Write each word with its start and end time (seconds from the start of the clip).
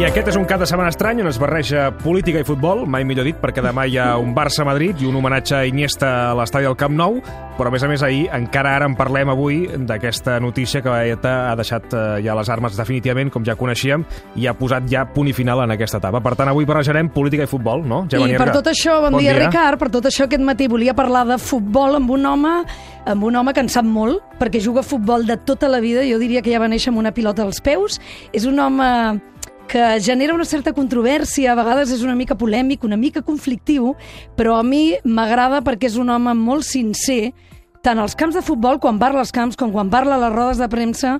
I 0.00 0.06
aquest 0.06 0.30
és 0.30 0.36
un 0.38 0.46
cap 0.48 0.56
de 0.62 0.64
setmana 0.64 0.88
estrany 0.88 1.18
on 1.20 1.26
es 1.28 1.36
barreja 1.36 1.90
política 2.00 2.40
i 2.40 2.44
futbol, 2.48 2.86
mai 2.88 3.02
millor 3.04 3.26
dit, 3.28 3.36
perquè 3.36 3.60
demà 3.60 3.82
hi 3.84 3.98
ha 4.00 4.14
un 4.16 4.30
Barça-Madrid 4.32 5.02
i 5.04 5.08
un 5.10 5.18
homenatge 5.18 5.58
a 5.58 5.66
Iniesta 5.68 6.08
a 6.30 6.36
l'estadi 6.38 6.64
del 6.64 6.76
Camp 6.80 6.94
Nou, 6.96 7.18
però 7.58 7.68
a 7.68 7.74
més 7.74 7.84
a 7.84 7.90
més 7.90 8.00
ahir, 8.06 8.22
encara 8.32 8.72
ara 8.78 8.88
en 8.88 8.94
parlem 8.96 9.28
avui 9.28 9.58
d'aquesta 9.76 10.38
notícia 10.40 10.80
que 10.80 10.94
ETA 11.12 11.34
ha 11.50 11.52
deixat 11.60 11.92
eh, 11.92 12.04
ja 12.24 12.38
les 12.38 12.48
armes 12.48 12.80
definitivament, 12.80 13.28
com 13.34 13.44
ja 13.44 13.58
coneixíem, 13.60 14.06
i 14.40 14.48
ha 14.48 14.56
posat 14.56 14.88
ja 14.88 15.04
punt 15.04 15.28
i 15.28 15.36
final 15.36 15.60
en 15.66 15.76
aquesta 15.76 16.00
etapa. 16.00 16.24
Per 16.24 16.32
tant, 16.38 16.48
avui 16.48 16.64
barrejarem 16.64 17.12
política 17.12 17.44
i 17.44 17.52
futbol, 17.52 17.84
no? 17.84 18.06
Gemma 18.08 18.32
I 18.32 18.40
per 18.40 18.54
tot 18.56 18.72
això, 18.72 19.02
bon, 19.04 19.18
bon 19.18 19.20
dia, 19.20 19.34
dia, 19.36 19.50
Ricard, 19.50 19.82
per 19.84 19.92
tot 19.92 20.08
això 20.08 20.24
aquest 20.24 20.48
matí 20.48 20.70
volia 20.72 20.96
parlar 20.96 21.26
de 21.28 21.36
futbol 21.36 22.00
amb 22.00 22.16
un 22.16 22.24
home 22.32 22.54
amb 23.10 23.24
un 23.24 23.36
home 23.36 23.52
que 23.52 23.60
en 23.64 23.68
sap 23.72 23.84
molt, 23.84 24.24
perquè 24.40 24.60
juga 24.64 24.80
a 24.80 24.86
futbol 24.86 25.28
de 25.28 25.36
tota 25.44 25.68
la 25.68 25.80
vida, 25.84 26.08
jo 26.08 26.16
diria 26.20 26.40
que 26.40 26.52
ja 26.52 26.60
va 26.60 26.68
néixer 26.72 26.92
amb 26.92 27.00
una 27.00 27.12
pilota 27.16 27.44
als 27.44 27.60
peus, 27.64 28.00
és 28.32 28.48
un 28.48 28.60
home 28.60 28.88
que 29.70 30.00
genera 30.02 30.34
una 30.34 30.44
certa 30.44 30.72
controvèrsia, 30.74 31.52
a 31.52 31.54
vegades 31.54 31.92
és 31.94 32.02
una 32.02 32.16
mica 32.18 32.34
polèmic, 32.34 32.82
una 32.82 32.98
mica 32.98 33.22
conflictiu, 33.22 33.92
però 34.34 34.56
a 34.58 34.64
mi 34.66 34.96
m'agrada 35.06 35.60
perquè 35.62 35.86
és 35.86 35.98
un 36.00 36.10
home 36.10 36.34
molt 36.34 36.66
sincer, 36.66 37.30
tant 37.86 38.02
als 38.02 38.16
camps 38.18 38.34
de 38.34 38.42
futbol, 38.42 38.80
quan 38.82 38.98
parla 38.98 39.22
als 39.22 39.30
camps, 39.30 39.54
com 39.54 39.70
quan 39.70 39.92
parla 39.92 40.18
a 40.18 40.24
les 40.24 40.34
rodes 40.34 40.58
de 40.58 40.68
premsa, 40.68 41.14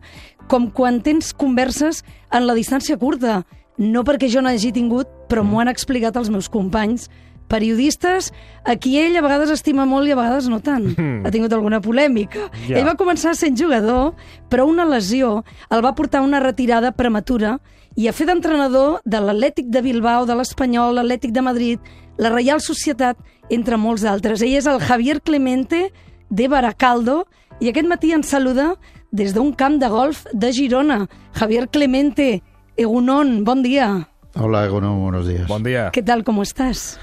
com 0.51 0.67
quan 0.75 0.99
tens 0.99 1.31
converses 1.31 2.03
en 2.35 2.49
la 2.49 2.59
distància 2.59 2.99
curta. 2.99 3.45
No 3.79 4.03
perquè 4.03 4.27
jo 4.29 4.43
n'hagi 4.43 4.75
tingut, 4.75 5.07
però 5.31 5.47
m'ho 5.47 5.63
han 5.63 5.71
explicat 5.71 6.19
els 6.19 6.29
meus 6.29 6.51
companys 6.51 7.07
periodistes 7.51 8.33
a 8.67 8.77
qui 8.79 8.97
ell 8.99 9.17
a 9.19 9.23
vegades 9.23 9.51
estima 9.55 9.87
molt 9.87 10.11
i 10.11 10.13
a 10.15 10.19
vegades 10.19 10.51
no 10.51 10.59
tant. 10.59 10.91
Mm. 10.97 11.23
Ha 11.23 11.31
tingut 11.31 11.55
alguna 11.55 11.81
polèmica. 11.83 12.49
Yeah. 12.67 12.81
Ell 12.81 12.91
va 12.91 12.99
començar 12.99 13.35
sent 13.39 13.59
jugador, 13.59 14.17
però 14.51 14.67
una 14.67 14.87
lesió 14.91 15.45
el 15.71 15.87
va 15.87 15.95
portar 15.95 16.25
a 16.25 16.27
una 16.27 16.43
retirada 16.43 16.91
prematura 16.99 17.61
i 17.97 18.07
a 18.09 18.13
fer 18.15 18.27
d'entrenador 18.29 19.01
de 19.05 19.21
l'Atlètic 19.21 19.71
de 19.73 19.83
Bilbao, 19.83 20.27
de 20.27 20.37
l'Espanyol, 20.39 20.95
l'Atlètic 20.99 21.33
de 21.35 21.43
Madrid, 21.43 21.91
la 22.19 22.31
Reial 22.31 22.61
Societat, 22.63 23.19
entre 23.51 23.79
molts 23.81 24.05
altres. 24.07 24.43
Ell 24.43 24.57
és 24.61 24.69
el 24.71 24.81
Javier 24.81 25.21
Clemente 25.25 25.89
de 26.31 26.49
Baracaldo 26.49 27.25
i 27.61 27.71
aquest 27.71 27.89
matí 27.91 28.13
ens 28.15 28.31
saluda 28.31 28.75
des 29.11 29.35
d'un 29.35 29.53
camp 29.53 29.81
de 29.81 29.89
golf 29.91 30.25
de 30.33 30.53
Girona. 30.55 31.07
Javier 31.35 31.67
Clemente, 31.69 32.43
Egunon, 32.77 33.43
bon 33.45 33.65
dia. 33.67 33.91
Hola, 34.39 34.65
Egunon, 34.67 35.01
buenos 35.03 35.27
días. 35.27 35.49
Bon 35.51 35.63
dia. 35.67 35.91
Què 35.91 36.05
tal, 36.07 36.23
com 36.25 36.39
estàs? 36.45 36.95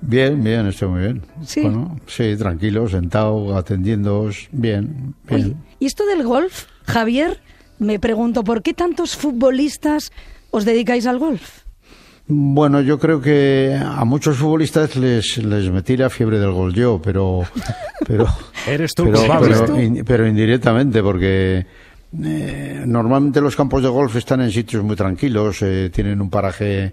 Bien, 0.00 0.42
bien, 0.42 0.66
estoy 0.66 0.88
muy 0.88 1.02
bien. 1.02 1.22
Sí. 1.44 1.60
Bueno, 1.60 2.00
sí, 2.06 2.34
tranquilo, 2.36 2.88
sentado, 2.88 3.56
atendiéndoos, 3.56 4.48
bien, 4.50 5.14
bien. 5.28 5.44
Oye, 5.44 5.56
¿y 5.78 5.86
esto 5.86 6.06
del 6.06 6.22
golf, 6.24 6.64
Javier? 6.86 7.38
Me 7.80 7.98
pregunto, 7.98 8.44
¿por 8.44 8.62
qué 8.62 8.74
tantos 8.74 9.16
futbolistas 9.16 10.12
os 10.50 10.66
dedicáis 10.66 11.06
al 11.06 11.18
golf? 11.18 11.64
Bueno, 12.28 12.82
yo 12.82 12.98
creo 12.98 13.22
que 13.22 13.74
a 13.82 14.04
muchos 14.04 14.36
futbolistas 14.36 14.96
les, 14.96 15.38
les 15.38 15.70
metí 15.70 15.96
la 15.96 16.10
fiebre 16.10 16.38
del 16.38 16.52
gol 16.52 16.74
yo, 16.74 17.00
pero... 17.02 17.42
pero 18.06 18.26
Eres 18.68 18.94
tú, 18.94 19.04
pero, 19.04 19.40
pero, 19.40 20.04
pero, 20.04 20.26
indirectamente, 20.28 21.02
porque 21.02 21.66
eh, 22.22 22.84
normalmente 22.86 23.40
los 23.40 23.56
campos 23.56 23.82
de 23.82 23.88
golf 23.88 24.14
están 24.14 24.42
en 24.42 24.50
sitios 24.50 24.84
muy 24.84 24.94
tranquilos, 24.94 25.62
eh, 25.62 25.90
tienen 25.90 26.20
un 26.20 26.28
paraje 26.28 26.92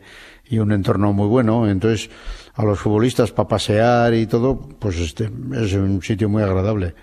y 0.49 0.59
un 0.59 0.71
entorno 0.71 1.11
muy 1.11 1.27
bueno, 1.27 1.69
entonces 1.69 2.09
a 2.57 2.65
los 2.65 2.79
futbolistas 2.79 3.31
para 3.31 3.47
pasear 3.47 4.13
y 4.13 4.25
todo, 4.25 4.59
pues 4.59 4.97
este 4.99 5.29
es 5.53 5.73
un 5.73 6.01
sitio 6.01 6.27
muy 6.27 6.43
agradable. 6.43 6.95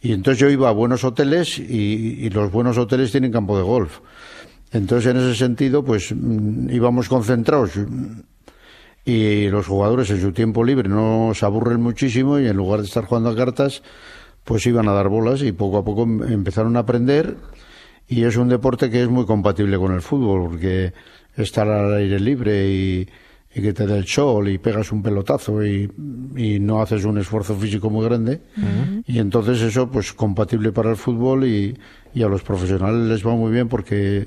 Y 0.00 0.12
entonces 0.12 0.38
yo 0.38 0.48
iba 0.50 0.68
a 0.68 0.72
buenos 0.72 1.02
hoteles 1.02 1.58
y, 1.58 2.26
y 2.26 2.30
los 2.30 2.52
buenos 2.52 2.78
hoteles 2.78 3.10
tienen 3.10 3.32
campo 3.32 3.56
de 3.56 3.64
golf. 3.64 4.00
Entonces, 4.70 5.10
en 5.10 5.16
ese 5.16 5.34
sentido, 5.34 5.82
pues 5.82 6.12
mm, 6.14 6.70
íbamos 6.70 7.08
concentrados 7.08 7.72
y 9.08 9.48
los 9.48 9.66
jugadores 9.66 10.10
en 10.10 10.20
su 10.20 10.32
tiempo 10.32 10.62
libre 10.62 10.88
no 10.90 11.32
se 11.34 11.46
aburren 11.46 11.80
muchísimo 11.80 12.38
y 12.38 12.46
en 12.46 12.56
lugar 12.56 12.80
de 12.80 12.86
estar 12.86 13.06
jugando 13.06 13.30
a 13.30 13.36
cartas, 13.36 13.82
pues 14.44 14.66
iban 14.66 14.86
a 14.88 14.92
dar 14.92 15.08
bolas 15.08 15.40
y 15.40 15.52
poco 15.52 15.78
a 15.78 15.84
poco 15.84 16.02
em, 16.02 16.22
empezaron 16.30 16.76
a 16.76 16.80
aprender 16.80 17.36
y 18.06 18.24
es 18.24 18.36
un 18.36 18.48
deporte 18.48 18.90
que 18.90 19.02
es 19.02 19.08
muy 19.08 19.24
compatible 19.24 19.78
con 19.78 19.94
el 19.94 20.02
fútbol 20.02 20.50
porque 20.50 20.92
estar 21.36 21.68
al 21.68 21.94
aire 21.94 22.20
libre 22.20 22.68
y, 22.68 23.08
y 23.54 23.62
que 23.62 23.72
te 23.72 23.86
dé 23.86 23.96
el 23.96 24.06
sol 24.06 24.48
y 24.48 24.58
pegas 24.58 24.92
un 24.92 25.02
pelotazo 25.02 25.64
y, 25.64 25.90
y 26.36 26.60
no 26.60 26.82
haces 26.82 27.04
un 27.04 27.18
esfuerzo 27.18 27.56
físico 27.56 27.88
muy 27.88 28.04
grande. 28.04 28.42
Y 29.06 29.18
entonces 29.18 29.60
eso, 29.62 29.90
pues 29.90 30.12
compatible 30.12 30.70
para 30.70 30.90
el 30.90 30.96
fútbol 30.96 31.46
y, 31.46 31.76
y, 32.14 32.22
a 32.22 32.28
los 32.28 32.42
profesionales 32.42 33.08
les 33.08 33.26
va 33.26 33.34
muy 33.34 33.50
bien 33.50 33.68
porque 33.68 34.26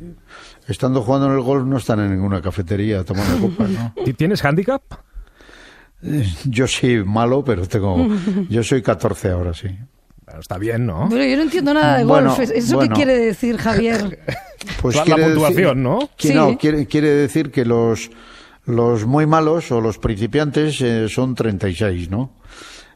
estando 0.68 1.02
jugando 1.04 1.28
en 1.28 1.34
el 1.34 1.42
golf 1.42 1.66
no 1.66 1.78
están 1.78 2.00
en 2.00 2.12
ninguna 2.12 2.42
cafetería 2.42 3.04
tomando 3.04 3.40
copas. 3.48 3.70
¿no? 3.70 3.94
¿Tienes 4.18 4.44
handicap? 4.44 4.82
Eh, 6.04 6.28
yo 6.46 6.66
sí, 6.68 6.98
malo, 7.06 7.44
pero 7.44 7.68
tengo. 7.68 8.08
Yo 8.50 8.64
soy 8.64 8.82
14 8.82 9.30
ahora, 9.30 9.54
sí. 9.54 9.68
está 10.40 10.58
bien, 10.58 10.88
¿no? 10.88 11.08
Pero 11.12 11.24
yo 11.24 11.38
no 11.38 11.44
entiendo 11.44 11.76
nada 11.76 12.00
de 12.00 12.06
golf. 12.06 12.40
¿Eso 12.40 12.80
qué 12.80 12.90
quiere 12.90 13.18
decir, 13.18 13.58
Javier? 13.58 14.20
Pues 14.82 14.96
la, 14.96 15.06
la 15.06 15.28
puntuación, 15.28 15.84
¿no? 15.84 16.10
Que, 16.18 16.30
sí. 16.30 16.34
No, 16.34 16.58
quiere, 16.58 16.88
quiere 16.88 17.10
decir 17.10 17.52
que 17.52 17.66
los 17.66 18.10
los 18.72 19.06
muy 19.06 19.26
malos 19.26 19.72
o 19.72 19.82
los 19.82 19.98
principiantes 19.98 20.82
eh, 20.82 21.08
son 21.10 21.36
36, 21.36 22.10
¿no? 22.10 22.32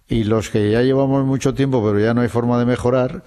Y 0.07 0.23
los 0.23 0.49
que 0.49 0.71
ya 0.71 0.81
llevamos 0.81 1.25
mucho 1.25 1.53
tiempo, 1.53 1.83
pero 1.85 1.99
ya 1.99 2.13
no 2.13 2.21
hay 2.21 2.29
forma 2.29 2.57
de 2.59 2.65
mejorar, 2.65 3.23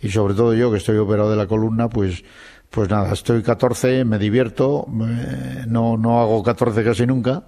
y 0.00 0.08
sobre 0.08 0.34
todo 0.34 0.54
yo 0.54 0.70
que 0.70 0.78
estoy 0.78 0.96
operado 0.96 1.30
de 1.30 1.36
la 1.36 1.46
columna, 1.46 1.88
pues, 1.88 2.24
pues 2.70 2.88
nada, 2.88 3.12
estoy 3.12 3.42
14, 3.42 4.04
me 4.04 4.18
divierto, 4.18 4.86
no, 4.88 5.96
no 5.96 6.20
hago 6.20 6.42
14 6.42 6.84
casi 6.84 7.06
nunca, 7.06 7.44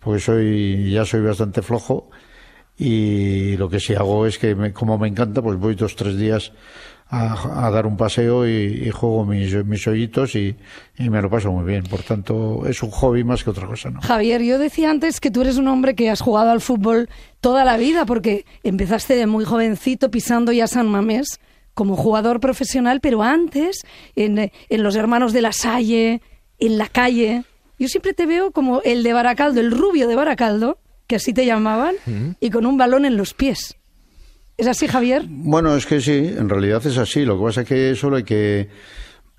porque 0.00 0.20
soy, 0.20 0.90
ya 0.90 1.04
soy 1.04 1.22
bastante 1.22 1.62
flojo, 1.62 2.10
y 2.76 3.56
lo 3.56 3.68
que 3.68 3.80
sí 3.80 3.94
hago 3.94 4.26
es 4.26 4.38
que, 4.38 4.54
me, 4.54 4.72
como 4.72 4.98
me 4.98 5.08
encanta, 5.08 5.40
pues 5.40 5.58
voy 5.58 5.74
dos, 5.74 5.96
tres 5.96 6.16
días 6.16 6.52
a, 7.08 7.66
a, 7.66 7.70
dar 7.70 7.86
un 7.86 7.96
paseo 7.96 8.46
y, 8.48 8.84
y 8.86 8.90
juego 8.90 9.24
mis, 9.24 9.54
mis 9.64 9.86
hoyitos 9.86 10.34
y, 10.34 10.56
y, 10.98 11.08
me 11.08 11.22
lo 11.22 11.30
paso 11.30 11.52
muy 11.52 11.64
bien. 11.64 11.84
Por 11.84 12.02
tanto, 12.02 12.66
es 12.66 12.82
un 12.82 12.90
hobby 12.90 13.22
más 13.22 13.44
que 13.44 13.50
otra 13.50 13.66
cosa. 13.66 13.90
¿no? 13.90 14.00
Javier, 14.00 14.42
yo 14.42 14.58
decía 14.58 14.90
antes 14.90 15.20
que 15.20 15.30
tú 15.30 15.42
eres 15.42 15.56
un 15.56 15.68
hombre 15.68 15.94
que 15.94 16.10
has 16.10 16.20
jugado 16.20 16.50
al 16.50 16.60
fútbol 16.60 17.08
toda 17.40 17.64
la 17.64 17.76
vida 17.76 18.06
porque 18.06 18.44
empezaste 18.64 19.14
de 19.14 19.26
muy 19.26 19.44
jovencito 19.44 20.10
pisando 20.10 20.50
ya 20.52 20.66
San 20.66 20.88
Mamés 20.88 21.40
como 21.74 21.94
jugador 21.94 22.40
profesional, 22.40 23.00
pero 23.00 23.22
antes 23.22 23.84
en, 24.16 24.50
en 24.68 24.82
los 24.82 24.96
hermanos 24.96 25.32
de 25.32 25.42
la 25.42 25.52
Salle, 25.52 26.22
en 26.58 26.78
la 26.78 26.88
calle. 26.88 27.44
Yo 27.78 27.88
siempre 27.88 28.14
te 28.14 28.26
veo 28.26 28.50
como 28.50 28.80
el 28.82 29.02
de 29.02 29.12
Baracaldo, 29.12 29.60
el 29.60 29.70
rubio 29.70 30.08
de 30.08 30.16
Baracaldo, 30.16 30.78
que 31.06 31.16
así 31.16 31.32
te 31.32 31.46
llamaban, 31.46 31.94
y 32.40 32.50
con 32.50 32.66
un 32.66 32.76
balón 32.76 33.04
en 33.04 33.16
los 33.16 33.34
pies. 33.34 33.76
¿Es 34.56 34.66
así, 34.66 34.88
Javier? 34.88 35.24
Bueno, 35.28 35.76
es 35.76 35.84
que 35.84 36.00
sí, 36.00 36.34
en 36.36 36.48
realidad 36.48 36.84
es 36.86 36.96
así. 36.96 37.24
Lo 37.24 37.38
que 37.38 37.44
pasa 37.44 37.60
es 37.62 37.68
que 37.68 37.94
solo 37.94 38.16
hay 38.16 38.24
que... 38.24 38.68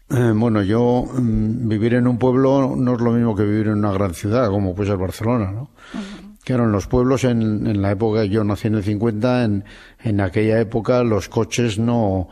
Eh, 0.09 0.31
bueno, 0.33 0.61
yo 0.63 1.05
mm, 1.05 1.67
vivir 1.67 1.95
en 1.95 2.07
un 2.07 2.17
pueblo 2.17 2.75
no 2.77 2.93
es 2.93 3.01
lo 3.01 3.11
mismo 3.11 3.35
que 3.35 3.43
vivir 3.43 3.67
en 3.67 3.79
una 3.79 3.91
gran 3.91 4.13
ciudad, 4.13 4.49
como 4.49 4.73
puede 4.73 4.89
ser 4.89 4.97
Barcelona, 4.97 5.51
¿no? 5.51 5.61
Uh 5.61 5.97
-huh. 5.97 6.27
Claro, 6.45 6.63
en 6.63 6.71
los 6.71 6.87
pueblos, 6.87 7.25
en, 7.25 7.67
en, 7.67 7.81
la 7.81 7.91
época, 7.91 8.23
yo 8.23 8.41
nací 8.45 8.67
en 8.67 8.75
el 8.75 8.83
50, 8.83 9.43
en, 9.43 9.65
en 10.01 10.21
aquella 10.21 10.59
época 10.59 11.03
los 11.03 11.27
coches 11.27 11.77
no... 11.77 12.29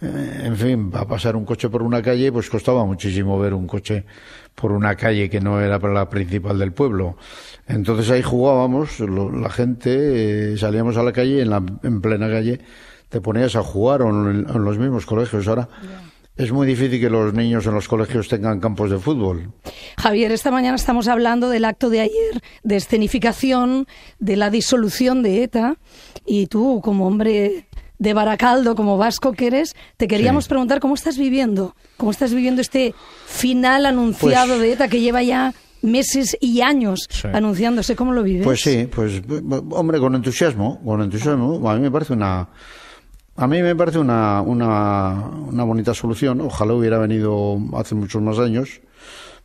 Eh, 0.00 0.42
en 0.44 0.56
fin, 0.56 0.92
va 0.94 1.00
a 1.00 1.08
pasar 1.08 1.34
un 1.34 1.44
coche 1.44 1.68
por 1.68 1.82
una 1.82 2.00
calle, 2.00 2.30
pues 2.30 2.48
costaba 2.48 2.84
muchísimo 2.84 3.38
ver 3.38 3.52
un 3.52 3.66
coche 3.66 4.04
por 4.54 4.70
una 4.72 4.94
calle 4.94 5.28
que 5.28 5.40
no 5.40 5.60
era 5.60 5.78
la 5.78 6.08
principal 6.08 6.58
del 6.58 6.72
pueblo. 6.72 7.16
Entonces 7.66 8.10
ahí 8.10 8.22
jugábamos, 8.22 9.00
lo, 9.00 9.30
la 9.30 9.50
gente, 9.50 10.52
eh, 10.52 10.56
salíamos 10.56 10.96
a 10.96 11.02
la 11.02 11.12
calle, 11.12 11.42
en, 11.42 11.50
la, 11.50 11.62
en 11.82 12.00
plena 12.00 12.28
calle, 12.28 12.60
te 13.08 13.20
ponías 13.20 13.56
a 13.56 13.62
jugar 13.62 14.02
o 14.02 14.10
en, 14.10 14.46
en 14.48 14.64
los 14.64 14.78
mismos 14.78 15.04
colegios. 15.04 15.48
Ahora 15.48 15.68
yeah. 15.82 16.02
es 16.36 16.52
muy 16.52 16.66
difícil 16.66 17.00
que 17.00 17.10
los 17.10 17.34
niños 17.34 17.66
en 17.66 17.74
los 17.74 17.88
colegios 17.88 18.28
tengan 18.28 18.60
campos 18.60 18.90
de 18.90 18.98
fútbol. 18.98 19.52
Javier, 19.96 20.30
esta 20.30 20.52
mañana 20.52 20.76
estamos 20.76 21.08
hablando 21.08 21.48
del 21.48 21.64
acto 21.64 21.90
de 21.90 22.00
ayer, 22.00 22.40
de 22.62 22.76
escenificación, 22.76 23.86
de 24.20 24.36
la 24.36 24.50
disolución 24.50 25.22
de 25.22 25.42
ETA, 25.42 25.76
y 26.24 26.46
tú, 26.46 26.80
como 26.84 27.06
hombre 27.06 27.66
de 27.98 28.14
Baracaldo, 28.14 28.74
como 28.74 28.96
vasco 28.96 29.32
que 29.32 29.48
eres, 29.48 29.74
te 29.96 30.08
queríamos 30.08 30.44
sí. 30.44 30.50
preguntar 30.50 30.80
cómo 30.80 30.94
estás 30.94 31.18
viviendo, 31.18 31.74
cómo 31.96 32.10
estás 32.10 32.32
viviendo 32.32 32.60
este 32.60 32.94
final 33.26 33.86
anunciado 33.86 34.54
pues, 34.54 34.60
de 34.60 34.72
ETA 34.72 34.88
que 34.88 35.00
lleva 35.00 35.22
ya 35.22 35.52
meses 35.82 36.36
y 36.40 36.60
años 36.60 37.08
sí. 37.10 37.28
anunciándose. 37.32 37.96
¿Cómo 37.96 38.12
lo 38.12 38.22
vives? 38.22 38.44
Pues 38.44 38.60
sí, 38.60 38.88
pues 38.92 39.22
hombre, 39.70 39.98
con 39.98 40.14
entusiasmo, 40.14 40.80
con 40.84 41.02
entusiasmo. 41.02 41.68
A 41.68 41.74
mí 41.74 41.80
me 41.80 41.90
parece 41.90 42.12
una, 42.12 42.48
a 43.36 43.46
mí 43.46 43.62
me 43.62 43.74
parece 43.76 43.98
una, 43.98 44.42
una, 44.42 45.30
una 45.46 45.64
bonita 45.64 45.94
solución. 45.94 46.40
Ojalá 46.40 46.74
hubiera 46.74 46.98
venido 46.98 47.58
hace 47.74 47.94
muchos 47.94 48.22
más 48.22 48.38
años. 48.38 48.80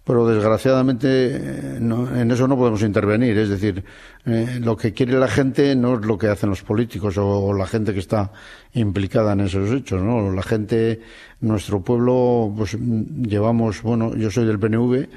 Pero 0.05 0.27
desgraciadamente 0.27 1.77
no, 1.79 2.13
en 2.13 2.29
eso 2.29 2.45
no 2.47 2.57
podemos 2.57 2.81
intervenir. 2.81 3.37
Es 3.37 3.49
decir, 3.49 3.85
eh, 4.25 4.59
lo 4.61 4.75
que 4.75 4.91
quiere 4.91 5.13
la 5.13 5.29
gente 5.29 5.75
no 5.77 5.95
es 5.95 6.05
lo 6.05 6.17
que 6.17 6.27
hacen 6.27 6.49
los 6.49 6.61
políticos 6.61 7.17
o, 7.17 7.53
la 7.53 7.65
gente 7.65 7.93
que 7.93 7.99
está 7.99 8.33
implicada 8.73 9.31
en 9.31 9.41
esos 9.41 9.71
hechos. 9.71 10.01
¿no? 10.01 10.29
La 10.31 10.43
gente, 10.43 11.01
nuestro 11.39 11.81
pueblo, 11.81 12.53
pues 12.57 12.77
llevamos, 12.77 13.81
bueno, 13.81 14.13
yo 14.15 14.29
soy 14.29 14.45
del 14.45 14.59
PNV, 14.59 15.07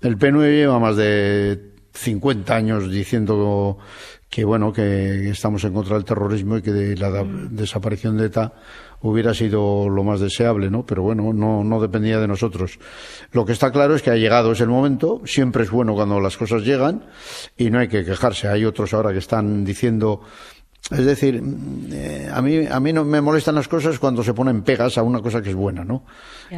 El 0.00 0.16
PNV 0.16 0.42
lleva 0.42 0.80
más 0.80 0.96
de 0.96 1.60
50 1.92 2.54
años 2.54 2.90
diciendo 2.90 3.78
que 4.28 4.44
bueno 4.44 4.72
que 4.72 5.30
estamos 5.30 5.64
en 5.64 5.72
contra 5.72 5.94
del 5.96 6.04
terrorismo 6.04 6.58
y 6.58 6.62
que 6.62 6.94
la 6.96 7.24
desaparición 7.50 8.16
de 8.18 8.26
ETA 8.26 8.52
hubiera 9.00 9.32
sido 9.32 9.88
lo 9.88 10.04
más 10.04 10.20
deseable, 10.20 10.70
¿no? 10.70 10.84
Pero 10.84 11.02
bueno, 11.02 11.32
no, 11.32 11.64
no 11.64 11.80
dependía 11.80 12.18
de 12.18 12.28
nosotros. 12.28 12.78
Lo 13.32 13.46
que 13.46 13.52
está 13.52 13.70
claro 13.70 13.94
es 13.94 14.02
que 14.02 14.10
ha 14.10 14.16
llegado 14.16 14.52
ese 14.52 14.66
momento, 14.66 15.22
siempre 15.24 15.62
es 15.62 15.70
bueno 15.70 15.94
cuando 15.94 16.20
las 16.20 16.36
cosas 16.36 16.62
llegan 16.62 17.04
y 17.56 17.70
no 17.70 17.78
hay 17.78 17.88
que 17.88 18.04
quejarse. 18.04 18.48
Hay 18.48 18.64
otros 18.64 18.92
ahora 18.92 19.12
que 19.12 19.18
están 19.18 19.64
diciendo 19.64 20.20
es 20.90 21.04
decir, 21.04 21.42
eh, 21.92 22.30
a 22.32 22.40
mí 22.40 22.66
a 22.66 22.80
mí 22.80 22.92
no 22.94 23.04
me 23.04 23.20
molestan 23.20 23.54
las 23.54 23.68
cosas 23.68 23.98
cuando 23.98 24.22
se 24.22 24.32
ponen 24.32 24.62
pegas 24.62 24.96
a 24.96 25.02
una 25.02 25.20
cosa 25.20 25.42
que 25.42 25.50
es 25.50 25.54
buena, 25.54 25.84
¿no? 25.84 26.04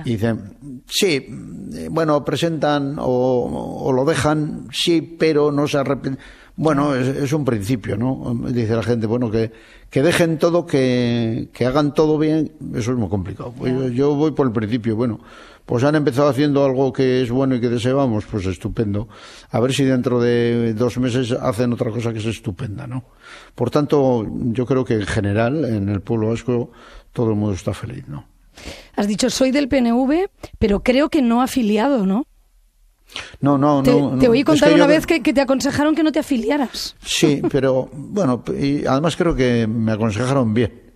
Y 0.05 0.13
dicen, 0.13 0.83
sí, 0.87 1.27
eh, 1.75 1.89
bueno, 1.91 2.25
presentan 2.25 2.97
o, 2.99 3.83
o, 3.85 3.93
lo 3.93 4.05
dejan, 4.05 4.69
sí, 4.71 5.01
pero 5.01 5.51
no 5.51 5.67
se 5.67 5.79
arrepienten. 5.79 6.23
Bueno, 6.57 6.95
es, 6.95 7.33
un 7.33 7.45
principio, 7.45 7.97
¿no? 7.97 8.35
Dice 8.51 8.77
la 8.77 8.83
gente, 8.83 9.07
bueno, 9.07 9.31
que, 9.31 9.51
que 9.89 10.03
dejen 10.03 10.39
todo, 10.39 10.67
que, 10.67 11.49
que 11.53 11.65
hagan 11.65 11.95
todo 11.95 12.19
bien, 12.19 12.53
eso 12.75 12.93
es 12.93 12.99
muy 12.99 13.09
complicado. 13.09 13.53
Pues 13.57 13.93
yo, 13.93 14.15
voy 14.15 14.33
por 14.33 14.47
el 14.47 14.53
principio, 14.53 14.95
bueno, 14.95 15.21
pues 15.71 15.85
han 15.85 15.95
empezado 15.95 16.29
haciendo 16.29 16.65
algo 16.65 16.93
que 16.93 17.23
es 17.23 17.31
bueno 17.31 17.55
y 17.55 17.61
que 17.61 17.69
deseamos, 17.69 18.25
pues 18.27 18.45
estupendo. 18.45 19.09
A 19.53 19.61
ver 19.61 19.73
si 19.73 19.85
dentro 19.85 20.21
de 20.21 20.75
dos 20.75 20.99
meses 20.99 21.31
hacen 21.31 21.73
otra 21.73 21.93
cosa 21.93 22.13
que 22.13 22.19
es 22.19 22.27
estupenda, 22.27 22.89
¿no? 22.89 23.05
Por 23.55 23.71
tanto, 23.71 24.27
yo 24.47 24.67
creo 24.67 24.85
que 24.85 24.95
en 24.95 25.07
general, 25.07 25.65
en 25.65 25.89
el 25.89 26.01
pueblo 26.01 26.31
vasco, 26.31 26.73
todo 27.13 27.31
el 27.31 27.37
mundo 27.37 27.55
está 27.55 27.73
feliz, 27.73 28.03
¿no? 28.09 28.25
Has 28.97 29.07
dicho, 29.07 29.31
soy 29.31 29.53
del 29.53 29.69
PNV, 29.69 30.29
pero 30.59 30.83
creo 30.83 31.09
que 31.09 31.23
no 31.23 31.41
afiliado, 31.41 32.05
¿no? 32.05 32.27
No, 33.41 33.57
no, 33.57 33.85
te, 33.85 33.93
no. 33.93 34.19
Te 34.19 34.29
oí 34.29 34.43
contar 34.43 34.73
una 34.73 34.89
vez 34.89 35.07
que, 35.07 35.21
te 35.21 35.41
aconsejaron 35.41 35.95
que 35.95 36.03
no 36.03 36.11
te 36.11 36.19
afiliaras. 36.19 36.97
Sí, 37.01 37.43
pero 37.49 37.89
bueno, 37.93 38.43
y 38.59 38.85
además 38.87 39.15
creo 39.15 39.37
que 39.37 39.69
me 39.69 39.93
aconsejaron 39.93 40.53
bien. 40.53 40.91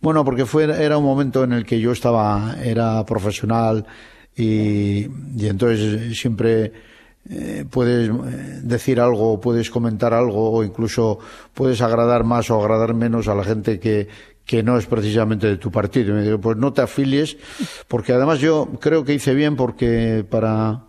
Bueno, 0.00 0.24
porque 0.24 0.46
fue, 0.46 0.64
era 0.64 0.98
un 0.98 1.04
momento 1.04 1.44
en 1.44 1.52
el 1.52 1.64
que 1.64 1.78
yo 1.78 1.92
estaba, 1.92 2.56
era 2.60 3.06
profesional 3.06 3.86
y, 4.36 5.06
y 5.36 5.46
entonces 5.46 6.18
siempre 6.18 6.72
eh, 7.28 7.64
puedes 7.68 8.08
eh, 8.08 8.60
decir 8.62 9.00
algo, 9.00 9.40
puedes 9.40 9.70
comentar 9.70 10.14
algo 10.14 10.52
o 10.52 10.62
incluso 10.62 11.18
puedes 11.54 11.80
agradar 11.80 12.24
más 12.24 12.50
o 12.50 12.60
agradar 12.60 12.94
menos 12.94 13.28
a 13.28 13.34
la 13.34 13.44
gente 13.44 13.80
que, 13.80 14.08
que 14.44 14.62
no 14.62 14.78
es 14.78 14.86
precisamente 14.86 15.46
de 15.46 15.56
tu 15.56 15.70
partido. 15.70 16.10
Y 16.10 16.18
me 16.18 16.22
digo, 16.22 16.40
pues 16.40 16.56
no 16.56 16.72
te 16.72 16.82
afilies, 16.82 17.36
porque 17.88 18.12
además 18.12 18.38
yo 18.38 18.68
creo 18.80 19.04
que 19.04 19.14
hice 19.14 19.34
bien 19.34 19.56
porque 19.56 20.24
para 20.28 20.84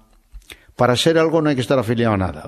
para 0.78 0.96
ser 0.96 1.18
algo 1.18 1.42
no 1.42 1.50
hay 1.50 1.56
que 1.56 1.62
estar 1.62 1.80
afiliado 1.80 2.14
a 2.14 2.18
nada. 2.18 2.44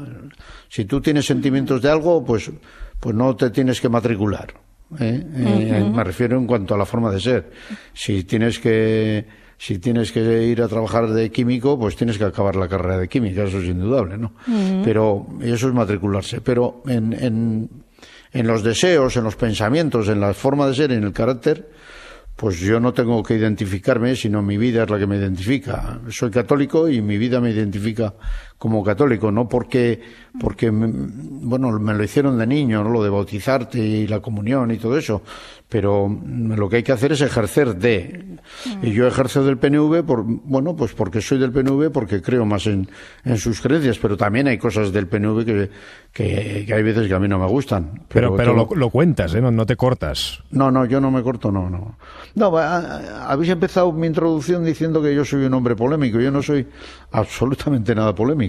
Si 0.70 0.86
tú 0.86 1.02
tienes 1.02 1.26
sentimientos 1.26 1.82
de 1.82 1.90
algo, 1.90 2.24
pues, 2.24 2.52
pues 3.00 3.16
no 3.16 3.36
te 3.36 3.50
tienes 3.50 3.82
que 3.82 3.90
matricular. 3.90 4.54
¿eh? 5.00 5.26
Eh, 5.36 5.92
me 5.92 6.04
refiero 6.04 6.38
en 6.38 6.46
cuanto 6.46 6.76
a 6.76 6.78
la 6.78 6.86
forma 6.86 7.12
de 7.12 7.20
ser. 7.20 7.52
Si 7.92 8.26
tienes 8.26 8.60
que 8.60 9.26
si 9.60 9.78
tienes 9.78 10.14
que 10.14 10.44
ir 10.46 10.62
a 10.62 10.70
trabajar 10.70 11.10
de 11.10 11.30
químico, 11.32 11.78
pues 11.78 11.98
tienes 11.98 12.18
que 12.18 12.24
acabar 12.24 12.56
la 12.56 12.70
carrera 12.70 12.98
de 12.98 13.10
química, 13.10 13.44
eso 13.44 13.60
es 13.60 13.66
indudable, 13.66 14.18
¿no? 14.18 14.32
Pero 14.86 15.28
eso 15.42 15.68
es 15.68 15.74
matricularse. 15.74 16.40
Pero 16.40 16.82
en, 16.88 17.12
en, 17.12 17.70
en 18.32 18.48
los 18.48 18.64
deseos, 18.64 19.18
en 19.18 19.26
los 19.26 19.36
pensamientos, 19.36 20.08
en 20.08 20.22
la 20.22 20.34
forma 20.34 20.66
de 20.66 20.76
ser, 20.76 20.94
en 20.94 21.04
el 21.04 21.12
carácter, 21.12 21.70
pues 22.38 22.58
yo 22.58 22.80
no 22.80 22.94
tengo 22.94 23.22
que 23.22 23.36
identificarme, 23.36 24.16
sino 24.16 24.42
mi 24.42 24.58
vida 24.58 24.84
es 24.84 24.90
la 24.90 24.98
que 24.98 25.06
me 25.06 25.18
identifica. 25.18 26.00
Soy 26.08 26.32
católico 26.32 26.88
y 26.88 27.02
mi 27.02 27.18
vida 27.18 27.42
me 27.42 27.52
identifica 27.52 28.14
como 28.60 28.84
católico, 28.84 29.32
no 29.32 29.48
porque, 29.48 30.02
porque 30.40 30.70
bueno, 30.70 31.72
me 31.80 31.94
lo 31.94 32.04
hicieron 32.04 32.38
de 32.38 32.46
niño, 32.46 32.84
¿no? 32.84 32.90
lo 32.90 33.02
de 33.02 33.10
bautizarte 33.10 33.80
y 33.80 34.06
la 34.06 34.20
comunión 34.20 34.70
y 34.72 34.78
todo 34.78 34.98
eso, 34.98 35.24
pero 35.70 36.10
lo 36.10 36.68
que 36.68 36.78
hay 36.78 36.84
que 36.84 36.92
hacer 36.92 37.12
es 37.12 37.22
ejercer 37.22 37.76
de. 37.76 38.38
Y 38.82 38.92
yo 38.92 39.08
ejerzo 39.08 39.44
del 39.44 39.60
PNV, 39.60 40.04
por, 40.04 40.24
bueno, 40.26 40.76
pues 40.76 40.94
porque 40.94 41.22
soy 41.22 41.38
del 41.38 41.52
PNV, 41.52 41.92
porque 41.92 42.24
creo 42.24 42.44
más 42.44 42.66
en, 42.66 42.90
en 43.24 43.38
sus 43.38 43.62
creencias, 43.62 44.00
pero 44.00 44.18
también 44.18 44.48
hay 44.48 44.58
cosas 44.58 44.92
del 44.92 45.08
PNV 45.08 45.46
que, 45.46 45.70
que, 46.12 46.74
hay 46.74 46.82
veces 46.84 47.08
que 47.08 47.14
a 47.14 47.20
mí 47.20 47.28
no 47.28 47.38
me 47.38 47.46
gustan. 47.46 48.02
Pero, 48.08 48.36
pero, 48.36 48.56
lo, 48.56 48.68
lo, 48.76 48.90
cuentas, 48.90 49.36
¿eh? 49.36 49.42
No, 49.42 49.52
no, 49.52 49.66
te 49.68 49.76
cortas. 49.76 50.42
No, 50.50 50.72
no, 50.72 50.86
yo 50.86 51.00
no 51.00 51.12
me 51.12 51.22
corto, 51.22 51.52
no, 51.52 51.70
no. 51.70 51.98
No, 52.34 52.58
habéis 52.58 53.52
empezado 53.52 53.92
mi 53.92 54.08
introducción 54.08 54.66
diciendo 54.66 55.04
que 55.04 55.14
yo 55.14 55.24
soy 55.24 55.46
un 55.46 55.54
hombre 55.54 55.76
polémico. 55.76 56.20
Yo 56.20 56.32
no 56.32 56.42
soy 56.42 56.66
absolutamente 57.12 57.94
nada 57.94 58.16
polémico. 58.16 58.49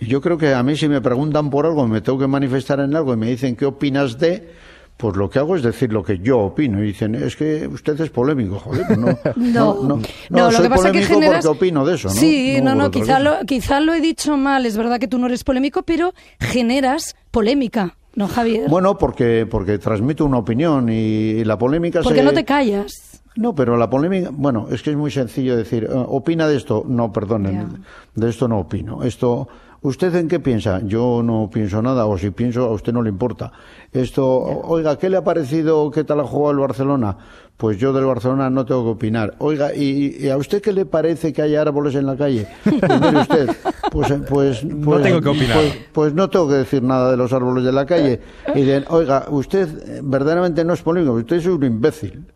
Y 0.00 0.06
yo 0.06 0.20
creo 0.20 0.38
que 0.38 0.54
a 0.54 0.62
mí 0.62 0.76
si 0.76 0.88
me 0.88 1.00
preguntan 1.00 1.50
por 1.50 1.66
algo, 1.66 1.86
me 1.86 2.00
tengo 2.00 2.18
que 2.18 2.26
manifestar 2.26 2.80
en 2.80 2.94
algo 2.94 3.14
y 3.14 3.16
me 3.16 3.28
dicen 3.28 3.56
qué 3.56 3.66
opinas 3.66 4.18
de, 4.18 4.48
pues 4.96 5.16
lo 5.16 5.28
que 5.28 5.38
hago 5.38 5.56
es 5.56 5.62
decir 5.62 5.92
lo 5.92 6.02
que 6.02 6.18
yo 6.18 6.38
opino. 6.40 6.82
Y 6.82 6.88
dicen, 6.88 7.14
es 7.14 7.36
que 7.36 7.66
usted 7.66 8.00
es 8.00 8.10
polémico, 8.10 8.58
joder. 8.58 8.86
Pues 8.86 8.98
no, 8.98 9.06
no, 9.36 9.74
no, 9.82 10.00
no, 10.30 10.52
soy 10.52 10.68
polémico 10.68 11.20
porque 11.20 11.48
opino 11.48 11.84
de 11.84 11.94
eso, 11.94 12.08
¿no? 12.08 12.14
Sí, 12.14 12.60
no, 12.62 12.74
no, 12.74 12.90
quizá 12.90 13.18
lo, 13.18 13.40
quizá 13.46 13.80
lo 13.80 13.94
he 13.94 14.00
dicho 14.00 14.36
mal. 14.36 14.66
Es 14.66 14.76
verdad 14.76 14.98
que 14.98 15.08
tú 15.08 15.18
no 15.18 15.26
eres 15.26 15.44
polémico, 15.44 15.82
pero 15.82 16.14
generas 16.38 17.16
polémica. 17.30 17.96
¿No, 18.16 18.28
Javier? 18.28 18.68
Bueno, 18.68 18.96
porque, 18.96 19.46
porque 19.50 19.78
transmito 19.78 20.24
una 20.24 20.38
opinión 20.38 20.88
y, 20.88 21.42
la 21.44 21.58
polémica 21.58 22.00
Porque 22.02 22.22
no 22.22 22.32
te 22.32 22.44
callas. 22.44 23.03
No, 23.36 23.54
pero 23.54 23.76
la 23.76 23.90
polémica, 23.90 24.30
bueno, 24.32 24.68
es 24.70 24.82
que 24.82 24.90
es 24.90 24.96
muy 24.96 25.10
sencillo 25.10 25.56
decir, 25.56 25.84
eh, 25.84 25.88
¿opina 25.92 26.46
de 26.46 26.56
esto? 26.56 26.84
No, 26.86 27.12
perdonen, 27.12 27.82
de 28.14 28.30
esto 28.30 28.46
no 28.46 28.60
opino. 28.60 29.02
Esto, 29.02 29.48
¿usted 29.82 30.14
en 30.14 30.28
qué 30.28 30.38
piensa? 30.38 30.80
Yo 30.84 31.20
no 31.24 31.50
pienso 31.52 31.82
nada, 31.82 32.06
o 32.06 32.16
si 32.16 32.30
pienso, 32.30 32.64
a 32.66 32.70
usted 32.70 32.92
no 32.92 33.02
le 33.02 33.08
importa. 33.08 33.50
Esto, 33.92 34.24
oiga, 34.24 34.96
¿qué 34.98 35.10
le 35.10 35.16
ha 35.16 35.24
parecido, 35.24 35.90
qué 35.90 36.04
tal 36.04 36.20
ha 36.20 36.24
jugado 36.24 36.52
el 36.52 36.58
Barcelona? 36.58 37.16
Pues 37.56 37.78
yo 37.78 37.92
del 37.92 38.04
Barcelona 38.04 38.50
no 38.50 38.64
tengo 38.66 38.84
que 38.84 38.90
opinar. 38.90 39.34
Oiga, 39.38 39.74
¿y, 39.74 40.28
a 40.28 40.36
usted 40.36 40.62
qué 40.62 40.72
le 40.72 40.86
parece 40.86 41.32
que 41.32 41.42
haya 41.42 41.60
árboles 41.60 41.96
en 41.96 42.06
la 42.06 42.16
calle? 42.16 42.46
Pues 42.64 43.00
mire 43.00 43.20
usted, 43.20 43.50
pues, 43.90 44.12
pues, 44.28 44.64
no 44.64 44.84
pues, 44.84 45.02
tengo 45.02 45.20
que 45.20 45.28
opinar. 45.28 45.56
Pues, 45.56 45.78
pues, 45.92 46.14
no 46.14 46.30
tengo 46.30 46.48
que 46.48 46.54
decir 46.54 46.84
nada 46.84 47.10
de 47.10 47.16
los 47.16 47.32
árboles 47.32 47.64
de 47.64 47.72
la 47.72 47.84
calle. 47.84 48.20
Y 48.54 48.60
dicen, 48.60 48.84
oiga, 48.90 49.26
usted 49.28 49.68
verdaderamente 50.04 50.64
no 50.64 50.72
es 50.72 50.82
polémico, 50.82 51.14
usted 51.14 51.36
es 51.36 51.46
un 51.46 51.64
imbécil. 51.64 52.26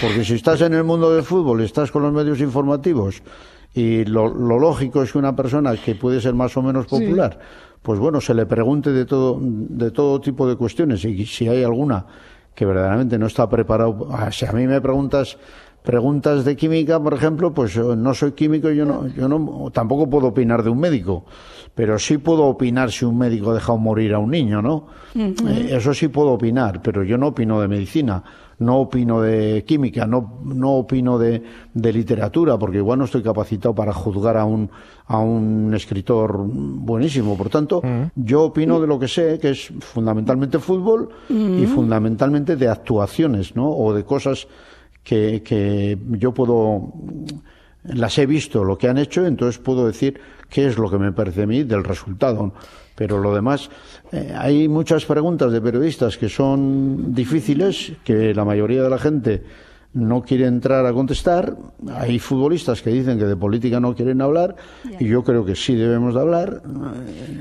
Porque 0.00 0.24
si 0.24 0.34
estás 0.34 0.60
en 0.60 0.74
el 0.74 0.84
mundo 0.84 1.12
del 1.12 1.24
fútbol, 1.24 1.62
estás 1.62 1.90
con 1.90 2.02
los 2.02 2.12
medios 2.12 2.40
informativos 2.40 3.22
y 3.74 4.04
lo, 4.04 4.28
lógico 4.28 5.02
es 5.02 5.12
que 5.12 5.18
una 5.18 5.34
persona 5.34 5.76
que 5.76 5.94
puede 5.94 6.20
ser 6.20 6.34
más 6.34 6.56
o 6.56 6.62
menos 6.62 6.86
popular, 6.86 7.38
pues 7.82 7.98
bueno, 7.98 8.20
se 8.20 8.34
le 8.34 8.46
pregunte 8.46 8.90
de 8.92 9.04
todo, 9.04 9.38
de 9.40 9.90
todo 9.90 10.20
tipo 10.20 10.48
de 10.48 10.56
cuestiones 10.56 11.04
y 11.04 11.24
si 11.26 11.48
hay 11.48 11.62
alguna 11.62 12.04
que 12.54 12.66
verdaderamente 12.66 13.18
no 13.18 13.26
está 13.26 13.48
preparado. 13.48 14.08
Si 14.32 14.44
a 14.44 14.52
mí 14.52 14.66
me 14.66 14.80
preguntas 14.80 15.38
preguntas 15.82 16.44
de 16.44 16.56
química, 16.56 17.02
por 17.02 17.14
ejemplo, 17.14 17.52
pues 17.52 17.76
eh, 17.76 17.82
no 17.96 18.14
soy 18.14 18.32
químico, 18.32 18.70
yo 18.70 18.84
no, 18.84 19.06
yo 19.08 19.28
no, 19.28 19.70
tampoco 19.72 20.08
puedo 20.08 20.28
opinar 20.28 20.62
de 20.62 20.70
un 20.70 20.78
médico, 20.78 21.24
pero 21.74 21.98
sí 21.98 22.18
puedo 22.18 22.44
opinar 22.44 22.90
si 22.90 23.04
un 23.04 23.16
médico 23.16 23.50
ha 23.50 23.54
dejado 23.54 23.78
morir 23.78 24.14
a 24.14 24.18
un 24.18 24.30
niño, 24.30 24.60
¿no? 24.60 24.86
Eh, 25.14 25.68
eso 25.70 25.94
sí 25.94 26.08
puedo 26.08 26.30
opinar, 26.30 26.82
pero 26.82 27.02
yo 27.02 27.16
no 27.16 27.28
opino 27.28 27.60
de 27.60 27.68
medicina, 27.68 28.22
no 28.58 28.80
opino 28.80 29.22
de 29.22 29.64
química, 29.66 30.06
no, 30.06 30.40
no 30.44 30.72
opino 30.72 31.18
de, 31.18 31.42
de 31.72 31.92
literatura, 31.92 32.58
porque 32.58 32.76
igual 32.76 32.98
no 32.98 33.06
estoy 33.06 33.22
capacitado 33.22 33.74
para 33.74 33.94
juzgar 33.94 34.36
a 34.36 34.44
un, 34.44 34.70
a 35.06 35.18
un 35.18 35.72
escritor 35.74 36.44
buenísimo. 36.46 37.38
Por 37.38 37.48
tanto, 37.48 37.82
yo 38.14 38.42
opino 38.42 38.78
de 38.78 38.86
lo 38.86 38.98
que 38.98 39.08
sé, 39.08 39.38
que 39.40 39.50
es 39.50 39.72
fundamentalmente 39.80 40.58
fútbol 40.58 41.08
y 41.30 41.64
fundamentalmente 41.64 42.56
de 42.56 42.68
actuaciones, 42.68 43.56
¿no? 43.56 43.70
O 43.70 43.94
de 43.94 44.04
cosas 44.04 44.46
que, 45.02 45.42
que 45.42 45.98
yo 46.18 46.32
puedo 46.32 46.92
las 47.84 48.18
he 48.18 48.26
visto 48.26 48.64
lo 48.64 48.76
que 48.76 48.88
han 48.88 48.98
hecho, 48.98 49.26
entonces 49.26 49.58
puedo 49.58 49.86
decir 49.86 50.20
qué 50.48 50.66
es 50.66 50.76
lo 50.76 50.90
que 50.90 50.98
me 50.98 51.12
parece 51.12 51.42
a 51.42 51.46
mí 51.46 51.62
del 51.62 51.84
resultado. 51.84 52.52
Pero 52.94 53.18
lo 53.18 53.34
demás, 53.34 53.70
eh, 54.12 54.34
hay 54.36 54.68
muchas 54.68 55.06
preguntas 55.06 55.52
de 55.52 55.60
periodistas 55.60 56.18
que 56.18 56.28
son 56.28 57.14
difíciles, 57.14 57.92
que 58.04 58.34
la 58.34 58.44
mayoría 58.44 58.82
de 58.82 58.90
la 58.90 58.98
gente 58.98 59.42
no 59.92 60.22
quiere 60.22 60.46
entrar 60.46 60.86
a 60.86 60.92
contestar. 60.92 61.56
Hay 61.92 62.18
futbolistas 62.18 62.80
que 62.80 62.90
dicen 62.90 63.18
que 63.18 63.24
de 63.24 63.36
política 63.36 63.80
no 63.80 63.94
quieren 63.94 64.22
hablar 64.22 64.54
y 65.00 65.08
yo 65.08 65.24
creo 65.24 65.44
que 65.44 65.56
sí 65.56 65.74
debemos 65.74 66.14
de 66.14 66.20
hablar. 66.20 66.62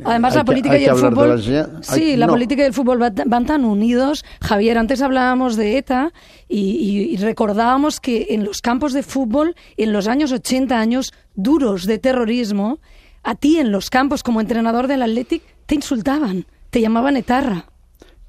Además, 0.04 0.36
la 0.36 0.44
política 0.44 0.78
y 0.78 0.86
el 0.86 0.96
fútbol. 0.96 1.42
sí, 1.82 2.18
la 2.18 2.28
política 2.28 2.64
y 2.64 2.66
el 2.66 2.74
fútbol 2.74 3.00
van 3.00 3.46
tan 3.46 3.66
unidos. 3.66 4.26
Javier, 4.42 4.78
antes 4.78 5.02
hablábamos 5.02 5.56
de 5.56 5.78
ETA 5.78 6.12
y, 6.48 7.18
recordábamos 7.18 8.00
que 8.00 8.28
en 8.30 8.44
los 8.44 8.62
campos 8.62 8.94
de 8.94 9.04
fútbol, 9.04 9.56
en 9.78 9.94
los 9.94 10.08
años 10.08 10.32
80, 10.32 10.80
años 10.80 11.14
duros 11.36 11.86
de 11.86 12.00
terrorismo, 12.00 12.80
a 13.24 13.36
ti 13.36 13.60
en 13.60 13.72
los 13.72 13.90
campos 13.90 14.24
como 14.24 14.42
entrenador 14.42 14.88
del 14.88 15.04
Athletic 15.04 15.44
te 15.66 15.76
insultaban, 15.76 16.46
te 16.72 16.82
llamaban 16.82 17.16
etarra. 17.16 17.66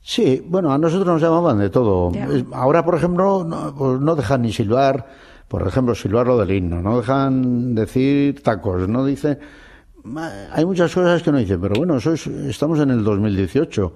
Sí, 0.02 0.42
bueno, 0.46 0.72
a 0.72 0.78
nosotros 0.78 1.06
nos 1.06 1.22
llamaban 1.22 1.58
de 1.58 1.70
todo. 1.70 2.10
Ahora, 2.52 2.84
por 2.84 2.94
ejemplo, 2.94 3.44
no, 3.44 3.74
pues 3.74 4.00
no 4.00 4.16
dejan 4.16 4.42
ni 4.42 4.52
silbar, 4.52 5.06
por 5.46 5.66
ejemplo, 5.66 5.94
silbar 5.94 6.26
lo 6.26 6.38
del 6.38 6.52
himno, 6.52 6.80
no 6.80 6.98
dejan 6.98 7.74
decir 7.74 8.42
tacos, 8.42 8.88
no 8.88 9.04
dicen... 9.04 9.38
hay 10.52 10.64
muchas 10.64 10.94
cosas 10.94 11.22
que 11.22 11.30
no 11.30 11.38
dicen, 11.38 11.60
pero 11.60 11.74
bueno, 11.76 11.96
eso 11.96 12.14
estamos 12.14 12.80
en 12.80 12.90
el 12.90 13.04
2018. 13.04 13.92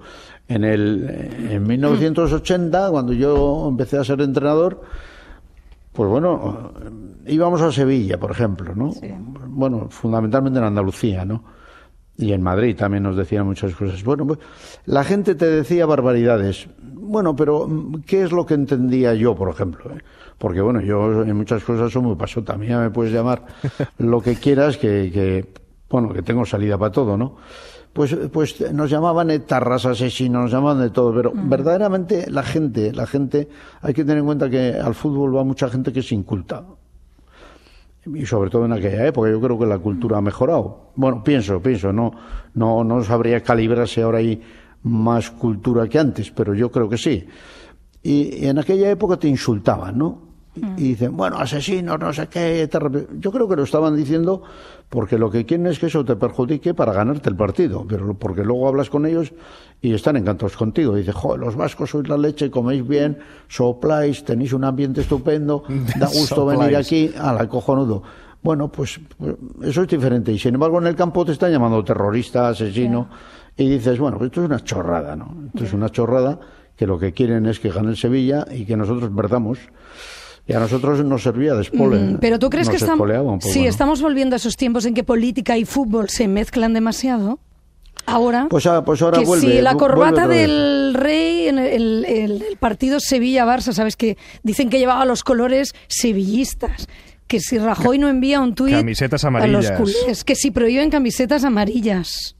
En, 0.47 0.63
el, 0.63 1.49
en 1.49 1.65
1980, 1.65 2.91
cuando 2.91 3.13
yo 3.13 3.67
empecé 3.67 3.97
a 3.97 4.03
ser 4.03 4.21
entrenador, 4.21 4.81
pues 5.91 6.07
bueno, 6.07 6.71
íbamos 7.25 7.61
a 7.61 7.71
Sevilla, 7.71 8.19
por 8.19 8.29
ejemplo, 8.29 8.75
¿no? 8.75 8.91
Bueno, 9.47 9.87
fundamentalmente 9.89 10.59
en 10.59 10.65
Andalucía, 10.65 11.25
¿no? 11.25 11.54
Y 12.17 12.31
en 12.31 12.41
Madrid 12.41 12.75
también 12.77 13.03
nos 13.03 13.17
decían 13.17 13.45
muchas 13.45 13.75
cosas. 13.75 14.03
Bueno, 14.03 14.25
pues, 14.25 14.39
la 14.85 15.03
gente 15.03 15.35
te 15.35 15.45
decía 15.45 15.85
barbaridades. 15.85 16.67
Bueno, 16.81 17.35
pero 17.35 17.67
¿qué 18.05 18.23
es 18.23 18.31
lo 18.31 18.45
que 18.45 18.53
entendía 18.53 19.13
yo, 19.13 19.35
por 19.35 19.49
ejemplo? 19.49 19.91
Eh? 19.93 20.01
Porque 20.37 20.61
bueno, 20.61 20.81
yo 20.81 21.23
en 21.23 21.35
muchas 21.35 21.63
cosas 21.63 21.91
soy 21.91 22.01
muy 22.01 22.15
pasota. 22.15 22.53
A 22.53 22.57
mí 22.57 22.67
me 22.67 22.89
puedes 22.89 23.13
llamar 23.13 23.45
lo 23.97 24.21
que 24.21 24.35
quieras, 24.35 24.77
que, 24.77 25.11
que 25.13 25.45
bueno, 25.89 26.13
que 26.13 26.21
tengo 26.21 26.45
salida 26.45 26.77
para 26.77 26.91
todo, 26.91 27.17
¿no? 27.17 27.35
Pues, 27.93 28.13
pues 28.31 28.73
nos 28.73 28.89
llamaban 28.89 29.31
etarras, 29.31 29.85
asesinos, 29.85 30.43
nos 30.43 30.51
llamaban 30.51 30.81
de 30.81 30.89
todo, 30.89 31.15
pero 31.15 31.31
verdaderamente 31.33 32.29
la 32.29 32.43
gente, 32.43 32.91
la 32.91 33.07
gente, 33.07 33.47
hay 33.81 33.93
que 33.93 34.03
tener 34.03 34.17
en 34.17 34.25
cuenta 34.25 34.49
que 34.49 34.73
al 34.73 34.93
fútbol 34.93 35.33
va 35.33 35.45
mucha 35.45 35.69
gente 35.69 35.93
que 35.93 36.01
se 36.01 36.13
inculta. 36.13 36.65
Y 38.13 38.25
sobre 38.25 38.49
todo 38.49 38.65
en 38.65 38.73
aquella 38.73 39.07
época, 39.07 39.29
yo 39.29 39.41
creo 39.41 39.57
que 39.57 39.65
la 39.65 39.79
cultura 39.79 40.17
ha 40.17 40.21
mejorado. 40.21 40.91
Bueno, 40.95 41.23
pienso, 41.23 41.61
pienso, 41.61 41.91
no, 41.91 42.11
no, 42.53 42.83
no 42.83 43.03
sabría 43.03 43.41
calibrarse 43.41 44.01
ahora 44.03 44.19
hay 44.19 44.41
más 44.83 45.31
cultura 45.31 45.87
que 45.87 45.97
antes, 45.97 46.29
pero 46.29 46.53
yo 46.53 46.69
creo 46.71 46.87
que 46.87 46.97
sí. 46.97 47.25
y 48.03 48.45
en 48.45 48.59
aquella 48.59 48.91
época 48.91 49.17
te 49.17 49.27
insultaban, 49.27 49.97
¿no? 49.97 50.34
Y 50.77 50.89
dicen, 50.89 51.15
bueno, 51.17 51.37
asesinos, 51.37 51.99
no 51.99 52.13
sé 52.13 52.27
qué. 52.27 52.69
Yo 53.19 53.31
creo 53.31 53.47
que 53.47 53.55
lo 53.55 53.63
estaban 53.63 53.95
diciendo 53.95 54.41
porque 54.89 55.17
lo 55.17 55.29
que 55.29 55.45
quieren 55.45 55.67
es 55.67 55.79
que 55.79 55.87
eso 55.87 56.05
te 56.05 56.15
perjudique 56.15 56.73
para 56.73 56.93
ganarte 56.93 57.29
el 57.29 57.35
partido, 57.35 57.85
pero 57.87 58.13
porque 58.13 58.43
luego 58.43 58.67
hablas 58.67 58.89
con 58.89 59.05
ellos 59.05 59.33
y 59.81 59.93
están 59.93 60.15
encantados 60.15 60.55
contigo. 60.55 60.95
Dice, 60.95 61.11
joder, 61.11 61.39
los 61.39 61.55
vascos 61.55 61.89
sois 61.89 62.07
la 62.07 62.17
leche, 62.17 62.49
coméis 62.49 62.87
bien, 62.87 63.17
sopláis, 63.47 64.23
tenéis 64.23 64.53
un 64.53 64.63
ambiente 64.63 65.01
estupendo, 65.01 65.63
da 65.99 66.07
gusto 66.07 66.45
venir 66.45 66.75
aquí, 66.75 67.11
a 67.17 67.33
la 67.33 67.49
cojonudo. 67.49 68.03
Bueno, 68.41 68.71
pues, 68.71 68.99
pues, 69.17 69.35
eso 69.63 69.81
es 69.81 69.87
diferente. 69.87 70.31
Y 70.31 70.37
sin 70.37 70.53
embargo, 70.53 70.79
en 70.79 70.87
el 70.87 70.95
campo 70.95 71.25
te 71.25 71.31
están 71.31 71.51
llamando 71.51 71.83
terrorista, 71.83 72.49
asesino, 72.49 73.09
y 73.57 73.69
dices, 73.69 73.97
bueno, 73.99 74.17
pues 74.17 74.29
esto 74.29 74.41
es 74.41 74.47
una 74.47 74.63
chorrada, 74.63 75.15
¿no? 75.15 75.35
Esto 75.47 75.63
es 75.63 75.73
una 75.73 75.89
chorrada 75.89 76.39
que 76.75 76.85
lo 76.85 76.99
que 76.99 77.13
quieren 77.13 77.45
es 77.45 77.59
que 77.59 77.69
gane 77.69 77.89
el 77.89 77.97
Sevilla 77.97 78.45
y 78.51 78.65
que 78.65 78.77
nosotros 78.77 79.09
perdamos. 79.15 79.59
Y 80.47 80.53
a 80.53 80.59
nosotros 80.59 81.03
nos 81.03 81.23
servía 81.23 81.55
de 81.55 81.63
espole. 81.63 81.97
Mm, 81.97 82.17
pero 82.19 82.37
tú 82.37 82.49
crees 82.49 82.69
que 82.69 82.75
estamos, 82.75 83.09
sí, 83.39 83.65
estamos 83.65 84.01
volviendo 84.01 84.35
a 84.35 84.37
esos 84.37 84.55
tiempos 84.55 84.85
en 84.85 84.93
que 84.93 85.03
política 85.03 85.57
y 85.57 85.65
fútbol 85.65 86.09
se 86.09 86.27
mezclan 86.27 86.73
demasiado. 86.73 87.39
Ahora, 88.07 88.47
pues, 88.49 88.67
ah, 88.67 88.85
pues 88.85 89.01
ahora 89.01 89.19
que 89.19 89.25
si 89.25 89.61
la 89.61 89.75
corbata 89.75 90.27
del 90.27 90.93
rey 90.93 91.47
en 91.47 91.57
el, 91.57 92.43
partido 92.59 92.99
Sevilla-Barça, 92.99 93.73
sabes 93.73 93.95
que 93.95 94.17
dicen 94.43 94.69
que 94.69 94.77
llevaba 94.77 95.05
los 95.05 95.23
colores 95.23 95.73
sevillistas, 95.87 96.87
que 97.25 97.39
si 97.39 97.57
Rajoy 97.57 97.97
no 97.97 98.07
envía 98.07 98.39
un 98.41 98.53
tuit 98.53 98.75
a 98.75 99.47
los 99.47 99.71
culés, 99.71 100.23
que 100.23 100.35
si 100.35 100.51
prohíben 100.51 100.91
camisetas 100.91 101.43
amarillas. 101.43 102.35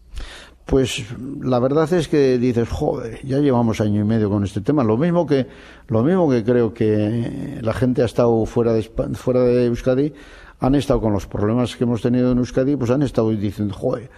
Pues 0.66 1.06
la 1.42 1.60
verdad 1.60 1.92
es 1.94 2.08
que 2.08 2.40
dices, 2.40 2.68
joder, 2.70 3.24
ya 3.24 3.38
llevamos 3.38 3.82
año 3.82 4.02
y 4.02 4.04
medio 4.04 4.32
con 4.32 4.44
este 4.44 4.62
tema. 4.62 4.84
Lo 4.84 4.98
mismo 4.98 5.28
que, 5.28 5.46
lo 5.88 6.02
mismo 6.02 6.28
que 6.30 6.44
creo 6.44 6.74
que 6.74 7.60
la 7.62 7.74
gente 7.74 8.02
ha 8.02 8.06
estado 8.06 8.46
fuera 8.48 8.74
de, 8.74 8.82
fuera 9.14 9.42
de 9.42 9.66
Euskadi, 9.68 10.14
han 10.60 10.74
estado 10.74 11.02
con 11.02 11.14
los 11.14 11.28
problemas 11.28 11.76
que 11.76 11.84
hemos 11.84 12.02
tenido 12.02 12.32
en 12.32 12.40
Euskadi, 12.40 12.76
pues 12.78 12.90
han 12.90 13.04
estado 13.04 13.30
diciendo, 13.30 13.76
joder, 13.76 14.10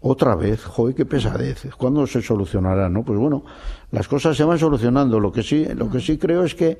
otra 0.00 0.34
vez, 0.34 0.64
joder, 0.64 0.96
qué 0.96 1.06
pesadez, 1.06 1.68
¿cuándo 1.78 2.04
se 2.08 2.20
solucionará? 2.20 2.88
¿no? 2.88 3.04
Pues 3.04 3.20
bueno, 3.20 3.44
las 3.92 4.08
cosas 4.08 4.36
se 4.36 4.42
van 4.42 4.58
solucionando. 4.58 5.20
Lo 5.20 5.30
que 5.30 5.44
sí, 5.44 5.64
lo 5.76 5.88
que 5.88 6.00
sí 6.00 6.18
creo 6.18 6.42
es 6.42 6.56
que 6.56 6.78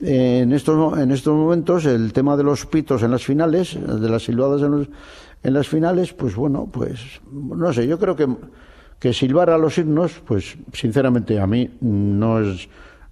en 0.00 0.52
estos, 0.52 0.98
en 0.98 1.10
estos 1.10 1.34
momentos 1.34 1.84
el 1.86 2.12
tema 2.12 2.36
de 2.36 2.42
los 2.42 2.66
pitos 2.66 3.02
en 3.02 3.10
las 3.10 3.24
finales, 3.24 3.78
de 3.80 4.08
las 4.08 4.24
silbadas 4.24 4.62
en 4.62 4.70
los, 4.70 4.88
en 5.42 5.54
las 5.54 5.68
finales, 5.68 6.12
pues 6.12 6.34
bueno, 6.34 6.68
pues 6.70 7.20
no 7.30 7.72
sé, 7.72 7.86
yo 7.86 7.98
creo 7.98 8.16
que, 8.16 8.28
que 8.98 9.12
silbar 9.12 9.50
a 9.50 9.58
los 9.58 9.78
himnos, 9.78 10.20
pues 10.26 10.56
sinceramente 10.72 11.38
a 11.38 11.46
mí 11.46 11.70
no 11.80 12.40
es, 12.40 12.68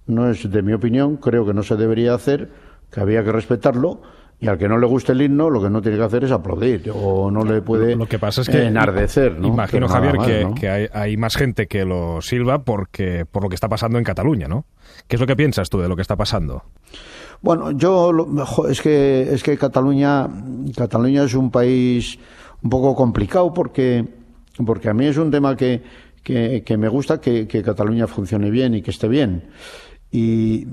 no 0.07 0.29
es 0.29 0.49
de 0.49 0.61
mi 0.61 0.73
opinión, 0.73 1.17
creo 1.17 1.45
que 1.45 1.53
no 1.53 1.63
se 1.63 1.75
debería 1.75 2.13
hacer, 2.13 2.49
que 2.91 2.99
había 2.99 3.23
que 3.23 3.31
respetarlo. 3.31 4.01
Y 4.39 4.47
al 4.47 4.57
que 4.57 4.67
no 4.67 4.77
le 4.77 4.85
guste 4.85 5.13
el 5.13 5.21
himno, 5.21 5.49
lo 5.49 5.61
que 5.61 5.69
no 5.69 5.81
tiene 5.81 5.97
que 5.97 6.03
hacer 6.03 6.25
es 6.25 6.31
aplaudir 6.31 6.91
o 6.93 7.31
no 7.31 7.45
le 7.45 7.61
puede 7.61 7.95
lo 7.95 8.07
que 8.07 8.19
pasa 8.19 8.41
es 8.41 8.49
que 8.49 8.65
enardecer. 8.65 9.39
¿no? 9.39 9.47
Imagino, 9.47 9.87
Javier, 9.87 10.17
que, 10.17 10.47
que 10.59 10.69
hay, 10.69 10.87
hay, 10.91 11.15
más 11.15 11.37
gente 11.37 11.67
que 11.67 11.85
lo 11.85 12.21
silba 12.21 12.63
porque, 12.63 13.25
por 13.25 13.43
lo 13.43 13.49
que 13.49 13.55
está 13.55 13.69
pasando 13.69 13.97
en 13.97 14.03
Cataluña, 14.03 14.47
¿no? 14.49 14.65
¿Qué 15.07 15.15
es 15.15 15.19
lo 15.21 15.27
que 15.27 15.35
piensas 15.35 15.69
tú 15.69 15.79
de 15.79 15.87
lo 15.87 15.95
que 15.95 16.01
está 16.01 16.17
pasando? 16.17 16.63
Bueno, 17.41 17.71
yo 17.71 18.11
es 18.69 18.81
que 18.81 19.33
es 19.33 19.43
que 19.43 19.57
Cataluña 19.57 20.29
Cataluña 20.75 21.23
es 21.23 21.33
un 21.33 21.51
país 21.51 22.17
un 22.61 22.69
poco 22.69 22.95
complicado 22.95 23.53
porque 23.53 24.05
porque 24.65 24.89
a 24.89 24.93
mí 24.93 25.05
es 25.05 25.17
un 25.17 25.29
tema 25.29 25.55
que, 25.57 25.81
que, 26.23 26.77
me 26.77 26.87
gusta 26.87 27.19
que, 27.19 27.47
Cataluña 27.47 28.07
funcione 28.07 28.49
bien 28.49 28.75
y 28.75 28.81
que 28.81 28.91
esté 28.91 29.07
bien. 29.07 29.43
Y 30.11 30.65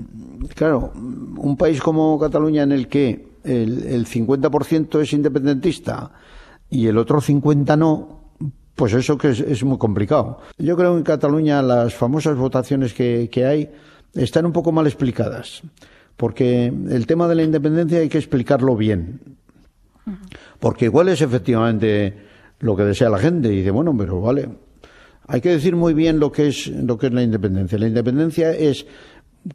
claro, 0.55 0.93
un 0.95 1.57
país 1.57 1.81
como 1.81 2.19
Cataluña 2.19 2.63
en 2.63 2.71
el 2.71 2.87
que 2.87 3.30
el, 3.43 3.83
el 3.85 4.05
50% 4.05 5.01
es 5.01 5.13
independentista 5.13 6.11
y 6.69 6.87
el 6.87 6.97
otro 6.97 7.19
50% 7.19 7.77
no, 7.77 8.21
pues 8.75 8.93
eso 8.93 9.17
que 9.17 9.29
es, 9.29 9.63
muy 9.63 9.77
complicado. 9.77 10.39
Yo 10.57 10.75
creo 10.75 10.93
que 10.93 10.99
en 10.99 11.03
Cataluña 11.03 11.61
las 11.61 11.93
famosas 11.93 12.37
votaciones 12.37 12.93
que, 12.93 13.29
que 13.31 13.45
hay 13.45 13.69
están 14.13 14.45
un 14.45 14.51
poco 14.51 14.71
mal 14.71 14.87
explicadas 14.87 15.61
porque 16.21 16.67
el 16.67 17.07
tema 17.07 17.27
de 17.27 17.33
la 17.33 17.41
independencia 17.41 17.97
hay 17.97 18.07
que 18.07 18.19
explicarlo 18.19 18.75
bien. 18.75 19.19
Porque 20.59 20.85
igual 20.85 21.09
es 21.09 21.21
efectivamente 21.21 22.13
lo 22.59 22.75
que 22.75 22.83
desea 22.83 23.09
la 23.09 23.17
gente 23.17 23.51
y 23.51 23.57
dice, 23.57 23.71
bueno, 23.71 23.95
pero 23.97 24.21
vale, 24.21 24.47
hay 25.25 25.41
que 25.41 25.49
decir 25.49 25.75
muy 25.75 25.95
bien 25.95 26.19
lo 26.19 26.31
que 26.31 26.49
es 26.49 26.67
lo 26.67 26.95
que 26.99 27.07
es 27.07 27.13
la 27.13 27.23
independencia. 27.23 27.79
La 27.79 27.87
independencia 27.87 28.51
es 28.51 28.85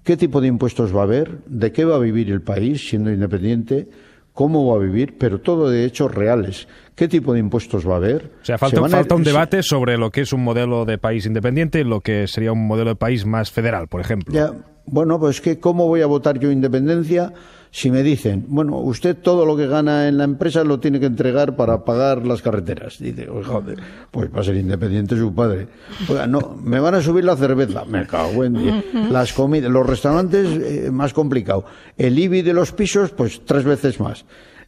qué 0.03 0.17
tipo 0.17 0.41
de 0.41 0.49
impuestos 0.49 0.95
va 0.95 1.01
a 1.01 1.05
haber, 1.05 1.39
de 1.47 1.73
qué 1.73 1.85
va 1.85 1.97
a 1.97 1.99
vivir 1.99 2.31
el 2.31 2.43
país 2.43 2.89
siendo 2.89 3.11
independiente, 3.13 3.89
cómo 4.33 4.67
va 4.67 4.77
a 4.77 4.85
vivir, 4.85 5.17
pero 5.19 5.41
todo 5.41 5.71
de 5.71 5.85
hechos 5.85 6.15
reales. 6.15 6.69
¿Qué 6.95 7.09
tipo 7.09 7.33
de 7.33 7.41
impuestos 7.41 7.89
va 7.89 7.95
a 7.95 7.97
haber? 7.97 8.33
O 8.43 8.45
sea, 8.45 8.59
falta, 8.59 8.87
falta 8.89 9.15
un 9.15 9.25
debate 9.25 9.63
sobre 9.63 9.99
lo 9.99 10.11
que 10.11 10.23
es 10.23 10.33
un 10.33 10.45
modelo 10.45 10.85
de 10.85 10.99
país 10.99 11.27
independiente 11.27 11.81
y 11.81 11.85
lo 11.85 12.01
que 12.01 12.27
sería 12.27 12.53
un 12.53 12.67
modelo 12.67 12.91
de 12.91 12.97
país 12.97 13.27
más 13.27 13.51
federal, 13.51 13.89
por 13.89 14.01
ejemplo. 14.01 14.35
Ya, 14.35 14.53
bueno, 14.87 15.19
pues 15.19 15.41
que 15.41 15.59
cómo 15.59 15.87
voy 15.89 16.03
a 16.03 16.07
votar 16.07 16.39
yo 16.39 16.51
independencia 16.51 17.33
si 17.71 17.91
me 17.91 18.03
dicen, 18.03 18.45
bueno, 18.49 18.79
usted 18.79 19.17
todo 19.17 19.45
lo 19.45 19.57
que 19.57 19.67
gana 19.67 20.09
en 20.09 20.19
la 20.19 20.25
empresa 20.25 20.65
lo 20.65 20.81
tiene 20.81 21.01
que 21.01 21.07
entregar 21.07 21.57
para 21.57 21.85
pagar 21.85 22.27
las 22.27 22.43
carreteras. 22.43 22.99
Dice, 22.99 23.27
joder, 23.27 23.79
pues 24.11 24.35
va 24.35 24.41
a 24.41 24.45
ser 24.45 24.57
independiente 24.57 25.17
su 25.17 25.35
padre. 25.35 25.69
Oiga, 26.09 26.27
no, 26.27 26.57
me 26.63 26.81
van 26.81 26.95
a 26.95 27.03
subir 27.03 27.25
la 27.25 27.37
cerveza. 27.37 27.85
Me 27.85 28.07
cago 28.07 28.45
en. 28.45 28.57
Las 29.11 29.33
comidas, 29.33 29.71
los 29.71 29.87
restaurantes, 29.87 30.49
eh, 30.63 30.91
más 30.91 31.13
complicado. 31.13 31.65
El 31.97 32.19
IBI 32.19 32.43
de 32.43 32.53
los 32.53 32.73
pisos, 32.73 33.11
pues 33.11 33.43
tres 33.45 33.65
veces 33.65 34.01
más 34.01 34.25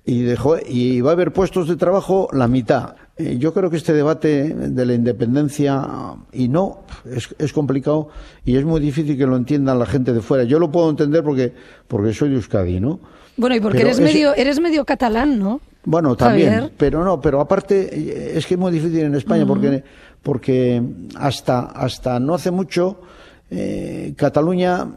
y, 0.08 0.22
dejó, 0.22 0.56
y 0.66 1.02
va 1.02 1.10
a 1.10 1.12
haber 1.12 1.34
puestos 1.34 1.68
de 1.68 1.76
trabajo 1.76 2.30
la 2.32 2.48
mitad. 2.48 2.94
Eh, 3.18 3.36
yo 3.38 3.52
creo 3.52 3.68
que 3.68 3.76
este 3.76 3.92
debate 3.92 4.54
de 4.54 4.86
la 4.86 4.94
independencia 4.94 5.86
y 6.32 6.48
no 6.48 6.84
es, 7.04 7.28
es, 7.38 7.52
complicado 7.52 8.08
y 8.42 8.56
es 8.56 8.64
muy 8.64 8.80
difícil 8.80 9.18
que 9.18 9.26
lo 9.26 9.36
entiendan 9.36 9.78
la 9.78 9.84
gente 9.84 10.14
de 10.14 10.22
fuera. 10.22 10.44
Yo 10.44 10.58
lo 10.58 10.72
puedo 10.72 10.88
entender 10.88 11.22
porque, 11.22 11.52
porque 11.86 12.14
soy 12.14 12.30
de 12.30 12.36
Euskadi, 12.36 12.80
¿no? 12.80 13.00
Bueno, 13.36 13.54
y 13.54 13.60
porque 13.60 13.82
eres, 13.82 14.00
medio, 14.00 14.34
eres 14.34 14.60
medio 14.60 14.86
catalán, 14.86 15.38
¿no? 15.38 15.60
Bueno, 15.84 16.16
también, 16.16 16.70
pero 16.78 17.04
no, 17.04 17.20
pero 17.20 17.42
aparte 17.42 18.36
es 18.38 18.46
que 18.46 18.54
es 18.54 18.60
muy 18.60 18.72
difícil 18.72 19.00
en 19.00 19.14
España 19.14 19.44
porque, 19.46 19.84
porque 20.22 20.82
hasta, 21.16 21.60
hasta 21.66 22.18
no 22.18 22.34
hace 22.34 22.50
mucho 22.50 23.02
eh, 23.50 24.14
Cataluña, 24.16 24.88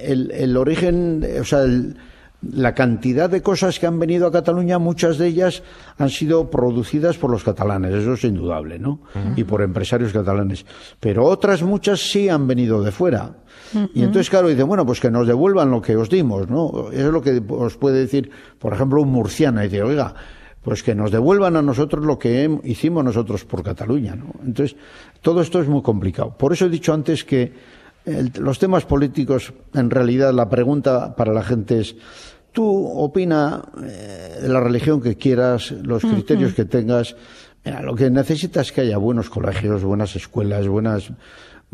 el, 0.00 0.32
el 0.32 0.56
origen, 0.56 1.24
o 1.40 1.44
sea, 1.44 1.62
el, 1.62 1.96
la 2.50 2.74
cantidad 2.74 3.30
de 3.30 3.42
cosas 3.42 3.78
que 3.78 3.86
han 3.86 3.98
venido 3.98 4.26
a 4.26 4.32
Cataluña, 4.32 4.78
muchas 4.78 5.18
de 5.18 5.28
ellas 5.28 5.62
han 5.98 6.10
sido 6.10 6.50
producidas 6.50 7.16
por 7.16 7.30
los 7.30 7.44
catalanes, 7.44 7.94
eso 7.94 8.14
es 8.14 8.24
indudable, 8.24 8.78
¿no? 8.78 9.00
Y 9.36 9.44
por 9.44 9.62
empresarios 9.62 10.12
catalanes. 10.12 10.66
Pero 10.98 11.24
otras 11.24 11.62
muchas 11.62 12.00
sí 12.00 12.28
han 12.28 12.46
venido 12.46 12.82
de 12.82 12.90
fuera. 12.90 13.36
Y 13.94 14.02
entonces, 14.02 14.28
claro, 14.28 14.48
dicen, 14.48 14.66
bueno, 14.66 14.84
pues 14.84 15.00
que 15.00 15.10
nos 15.10 15.26
devuelvan 15.26 15.70
lo 15.70 15.80
que 15.80 15.96
os 15.96 16.10
dimos, 16.10 16.48
¿no? 16.50 16.90
Eso 16.92 17.06
es 17.06 17.12
lo 17.12 17.22
que 17.22 17.42
os 17.48 17.76
puede 17.76 18.00
decir, 18.00 18.30
por 18.58 18.74
ejemplo, 18.74 19.00
un 19.00 19.10
murciano, 19.10 19.60
y 19.60 19.68
dice, 19.68 19.82
oiga, 19.82 20.14
pues 20.62 20.82
que 20.82 20.94
nos 20.94 21.10
devuelvan 21.10 21.56
a 21.56 21.62
nosotros 21.62 22.04
lo 22.04 22.18
que 22.18 22.58
hicimos 22.64 23.04
nosotros 23.04 23.44
por 23.44 23.62
Cataluña, 23.62 24.14
¿no? 24.14 24.32
Entonces, 24.44 24.76
todo 25.20 25.40
esto 25.40 25.60
es 25.60 25.68
muy 25.68 25.82
complicado. 25.82 26.36
Por 26.36 26.52
eso 26.52 26.66
he 26.66 26.70
dicho 26.70 26.92
antes 26.92 27.24
que 27.24 27.52
los 28.04 28.58
temas 28.58 28.84
políticos, 28.84 29.52
en 29.74 29.90
realidad, 29.90 30.32
la 30.32 30.48
pregunta 30.48 31.14
para 31.14 31.32
la 31.32 31.42
gente 31.42 31.80
es 31.80 31.96
tú 32.52 32.86
opina 32.86 33.62
eh, 33.82 34.38
de 34.42 34.48
la 34.48 34.60
religión 34.60 35.00
que 35.00 35.16
quieras, 35.16 35.72
los 35.82 36.02
criterios 36.02 36.54
que 36.54 36.64
tengas. 36.64 37.16
Mira, 37.64 37.80
lo 37.82 37.94
que 37.94 38.10
necesitas 38.10 38.66
es 38.66 38.72
que 38.72 38.82
haya 38.82 38.98
buenos 38.98 39.30
colegios, 39.30 39.84
buenas 39.84 40.16
escuelas, 40.16 40.68
buenas 40.68 41.12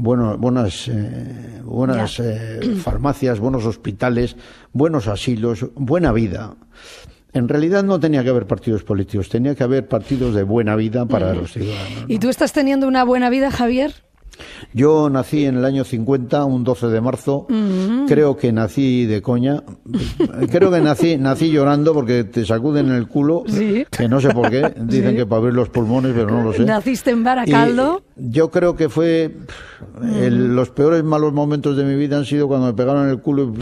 bueno, 0.01 0.39
buenas, 0.39 0.87
eh, 0.87 1.61
buenas 1.65 2.21
eh, 2.21 2.61
farmacias, 2.83 3.41
buenos 3.41 3.67
hospitales, 3.67 4.37
buenos 4.73 5.09
asilos, 5.09 5.67
buena 5.75 6.13
vida. 6.13 6.55
En 7.33 7.49
realidad 7.49 7.83
no 7.83 7.99
tenía 7.99 8.23
que 8.23 8.31
haber 8.31 8.47
partidos 8.47 8.85
políticos, 8.85 9.29
tenía 9.29 9.55
que 9.55 9.65
haber 9.65 9.89
partidos 9.89 10.35
de 10.35 10.45
buena 10.45 10.77
vida 10.77 11.05
para 11.07 11.35
los 11.35 11.53
ciudadanos. 11.53 12.05
¿Y 12.07 12.21
tú 12.21 12.29
estás 12.29 12.53
teniendo 12.53 12.87
una 12.87 13.05
buena 13.05 13.29
vida, 13.29 13.51
Javier? 13.51 13.93
Yo 14.73 15.11
nací 15.11 15.45
en 15.45 15.57
el 15.57 15.65
año 15.65 15.85
50, 15.85 16.45
un 16.45 16.65
12 16.65 16.89
de 16.89 17.01
marzo. 17.01 17.47
Creo 18.07 18.37
que 18.37 18.53
nací 18.53 19.07
de 19.07 19.23
coña. 19.23 19.63
Creo 20.51 20.71
que 20.71 20.81
nací, 20.81 21.17
nací 21.17 21.51
llorando 21.51 21.95
porque 21.95 22.25
te 22.25 22.45
sacuden 22.45 22.91
el 22.91 23.09
culo. 23.09 23.45
Que 23.91 24.09
no 24.09 24.21
sé 24.21 24.31
por 24.31 24.51
qué. 24.51 24.73
Dicen 24.81 25.17
que 25.17 25.27
para 25.27 25.41
abrir 25.41 25.55
los 25.55 25.69
pulmones, 25.69 26.13
pero 26.15 26.31
no 26.31 26.43
lo 26.43 26.53
sé. 26.53 26.65
¿Naciste 26.65 27.11
en 27.11 27.25
Baracaldo? 27.25 28.03
yo 28.17 28.51
creo 28.51 28.77
que 28.77 28.89
fue. 28.89 29.37
los 30.01 30.71
peores 30.71 31.05
malos 31.05 31.33
momentos 31.33 31.77
de 31.77 31.85
mi 31.85 31.95
vida 31.95 32.17
han 32.19 32.25
sido 32.25 32.49
cuando 32.49 32.67
me 32.67 32.75
pegaron 32.75 33.09
el 33.09 33.21
culo. 33.21 33.53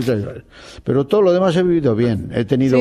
Pero 0.84 1.06
todo 1.06 1.22
lo 1.22 1.32
demás 1.32 1.56
he 1.56 1.62
vivido 1.62 1.94
bien. 1.94 2.30
He 2.34 2.44
tenido 2.44 2.78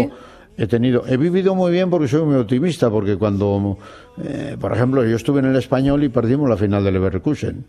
he 0.58 0.68
tenido, 0.68 1.04
he 1.08 1.18
vivido 1.18 1.54
muy 1.56 1.72
bien 1.72 1.90
porque 1.90 2.08
soy 2.08 2.24
muy 2.24 2.36
optimista, 2.36 2.90
porque 2.90 3.18
cuando, 3.18 3.78
eh, 4.24 4.56
por 4.60 4.72
ejemplo, 4.72 5.06
yo 5.06 5.16
estuve 5.16 5.40
en 5.40 5.48
el 5.48 5.56
español 5.58 6.04
y 6.04 6.10
perdimos 6.10 6.50
la 6.50 6.56
final 6.56 6.84
del 6.84 6.94
Leverkusen. 6.94 7.66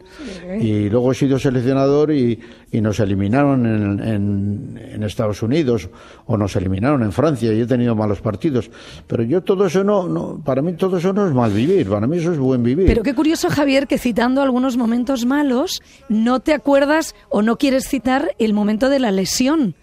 Y 0.61 0.89
luego 0.89 1.13
he 1.13 1.15
sido 1.15 1.39
seleccionador 1.39 2.13
y, 2.13 2.39
y 2.71 2.81
nos 2.81 3.01
eliminaron 3.01 3.67
en, 3.67 4.79
en, 4.79 5.03
Estados 5.03 5.43
Unidos 5.43 5.89
o 6.27 6.37
nos 6.37 6.57
eliminaron 6.57 7.03
en 7.03 7.13
Francia 7.13 7.53
y 7.53 7.61
he 7.61 7.67
tenido 7.67 7.95
malos 7.95 8.21
partidos. 8.21 8.71
Pero 9.07 9.23
yo 9.23 9.43
todo 9.43 9.67
eso 9.67 9.85
no, 9.85 10.09
no, 10.09 10.43
para 10.45 10.63
mí 10.63 10.73
todo 10.73 10.99
eso 10.99 11.13
no 11.13 11.27
es 11.27 11.33
mal 11.33 11.53
vivir, 11.53 11.89
para 11.89 12.07
mí 12.07 12.19
eso 12.19 12.33
es 12.33 12.39
buen 12.39 12.63
vivir. 12.63 12.87
Pero 12.87 13.03
qué 13.03 13.15
curioso, 13.15 13.49
Javier, 13.51 13.87
que 13.87 13.99
citando 13.99 14.43
algunos 14.43 14.77
momentos 14.77 15.27
malos, 15.27 15.81
no 16.09 16.41
te 16.41 16.55
acuerdas 16.55 17.15
o 17.29 17.43
no 17.43 17.57
quieres 17.57 17.89
citar 17.89 18.33
el 18.39 18.53
momento 18.53 18.89
de 18.89 18.99
la 18.99 19.13
lesión. 19.13 19.75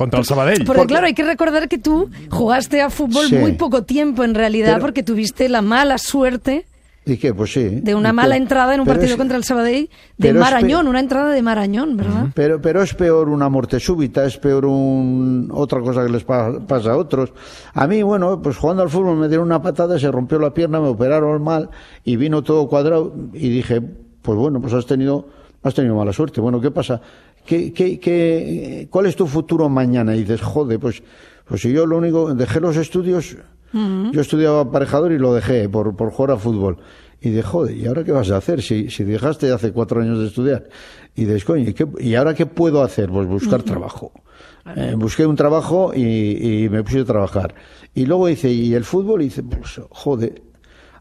Contra 0.00 0.18
el 0.18 0.24
Sabadell. 0.24 0.64
Porque, 0.64 0.86
claro, 0.86 1.04
hay 1.04 1.12
que 1.12 1.24
recordar 1.24 1.68
que 1.68 1.76
tú 1.76 2.08
jugaste 2.30 2.80
a 2.80 2.88
fútbol 2.88 3.26
muy 3.38 3.52
poco 3.52 3.82
tiempo 3.82 4.24
en 4.24 4.34
realidad, 4.34 4.80
porque 4.80 5.02
tuviste 5.02 5.50
la 5.50 5.60
mala 5.60 5.98
suerte 5.98 6.64
¿Y 7.04 7.18
qué? 7.18 7.34
Pues 7.34 7.52
sí. 7.52 7.80
De 7.82 7.94
una 7.94 8.14
mala 8.14 8.38
entrada 8.38 8.74
en 8.74 8.80
un 8.80 8.86
partido 8.86 9.18
contra 9.18 9.36
el 9.36 9.44
Sabadell 9.44 9.90
de 10.16 10.32
Marañón, 10.32 10.88
una 10.88 11.00
entrada 11.00 11.32
de 11.32 11.42
Marañón, 11.42 11.98
¿verdad? 11.98 12.28
Pero, 12.32 12.62
pero 12.62 12.82
es 12.82 12.94
peor 12.94 13.28
una 13.28 13.50
muerte 13.50 13.78
súbita, 13.78 14.24
es 14.24 14.38
peor 14.38 14.64
un, 14.64 15.50
otra 15.52 15.80
cosa 15.80 16.02
que 16.06 16.10
les 16.12 16.24
pasa 16.24 16.92
a 16.92 16.96
otros. 16.96 17.34
A 17.74 17.86
mí, 17.86 18.02
bueno, 18.02 18.40
pues 18.40 18.56
jugando 18.56 18.82
al 18.82 18.88
fútbol 18.88 19.18
me 19.18 19.28
dieron 19.28 19.44
una 19.48 19.60
patada, 19.60 19.98
se 19.98 20.10
rompió 20.10 20.38
la 20.38 20.54
pierna, 20.54 20.80
me 20.80 20.88
operaron 20.88 21.42
mal 21.42 21.68
y 22.04 22.16
vino 22.16 22.42
todo 22.42 22.66
cuadrado 22.68 23.12
y 23.34 23.50
dije, 23.50 23.82
pues 24.22 24.38
bueno, 24.38 24.62
pues 24.62 24.72
has 24.72 24.86
tenido, 24.86 25.28
has 25.62 25.74
tenido 25.74 25.94
mala 25.94 26.14
suerte. 26.14 26.40
Bueno, 26.40 26.58
¿qué 26.58 26.70
pasa? 26.70 27.02
¿Qué, 27.44 27.72
qué, 27.72 27.98
qué, 27.98 28.88
cuál 28.90 29.06
es 29.06 29.16
tu 29.16 29.26
futuro 29.26 29.68
mañana? 29.68 30.14
Y 30.14 30.20
dices, 30.20 30.40
joder, 30.40 30.78
pues, 30.78 31.02
pues 31.46 31.62
si 31.62 31.72
yo 31.72 31.86
lo 31.86 31.98
único, 31.98 32.34
dejé 32.34 32.60
los 32.60 32.76
estudios, 32.76 33.36
yo 33.72 34.20
estudiaba 34.20 34.60
aparejador 34.60 35.12
y 35.12 35.18
lo 35.18 35.32
dejé 35.34 35.68
por, 35.68 35.96
por 35.96 36.10
jugar 36.10 36.32
a 36.32 36.36
fútbol. 36.36 36.78
Y 37.20 37.30
de 37.30 37.42
joder, 37.42 37.76
¿y 37.76 37.86
ahora 37.86 38.02
qué 38.02 38.12
vas 38.12 38.30
a 38.30 38.38
hacer? 38.38 38.62
Si, 38.62 38.88
si 38.88 39.04
dejaste 39.04 39.52
hace 39.52 39.72
cuatro 39.72 40.00
años 40.00 40.18
de 40.18 40.26
estudiar. 40.26 40.68
Y 41.14 41.26
dices, 41.26 41.44
coño, 41.44 41.68
¿y, 41.68 41.74
qué, 41.74 41.86
¿y 41.98 42.14
ahora 42.14 42.34
qué 42.34 42.46
puedo 42.46 42.82
hacer? 42.82 43.10
Pues 43.10 43.28
buscar 43.28 43.62
trabajo. 43.62 44.12
Eh, 44.76 44.94
busqué 44.96 45.26
un 45.26 45.36
trabajo 45.36 45.92
y, 45.94 46.64
y, 46.64 46.68
me 46.68 46.82
puse 46.82 47.00
a 47.00 47.04
trabajar. 47.04 47.54
Y 47.94 48.06
luego 48.06 48.26
dice, 48.26 48.50
¿y 48.50 48.74
el 48.74 48.84
fútbol? 48.84 49.20
Y 49.22 49.24
dice, 49.26 49.42
pues 49.42 49.80
joder, 49.90 50.42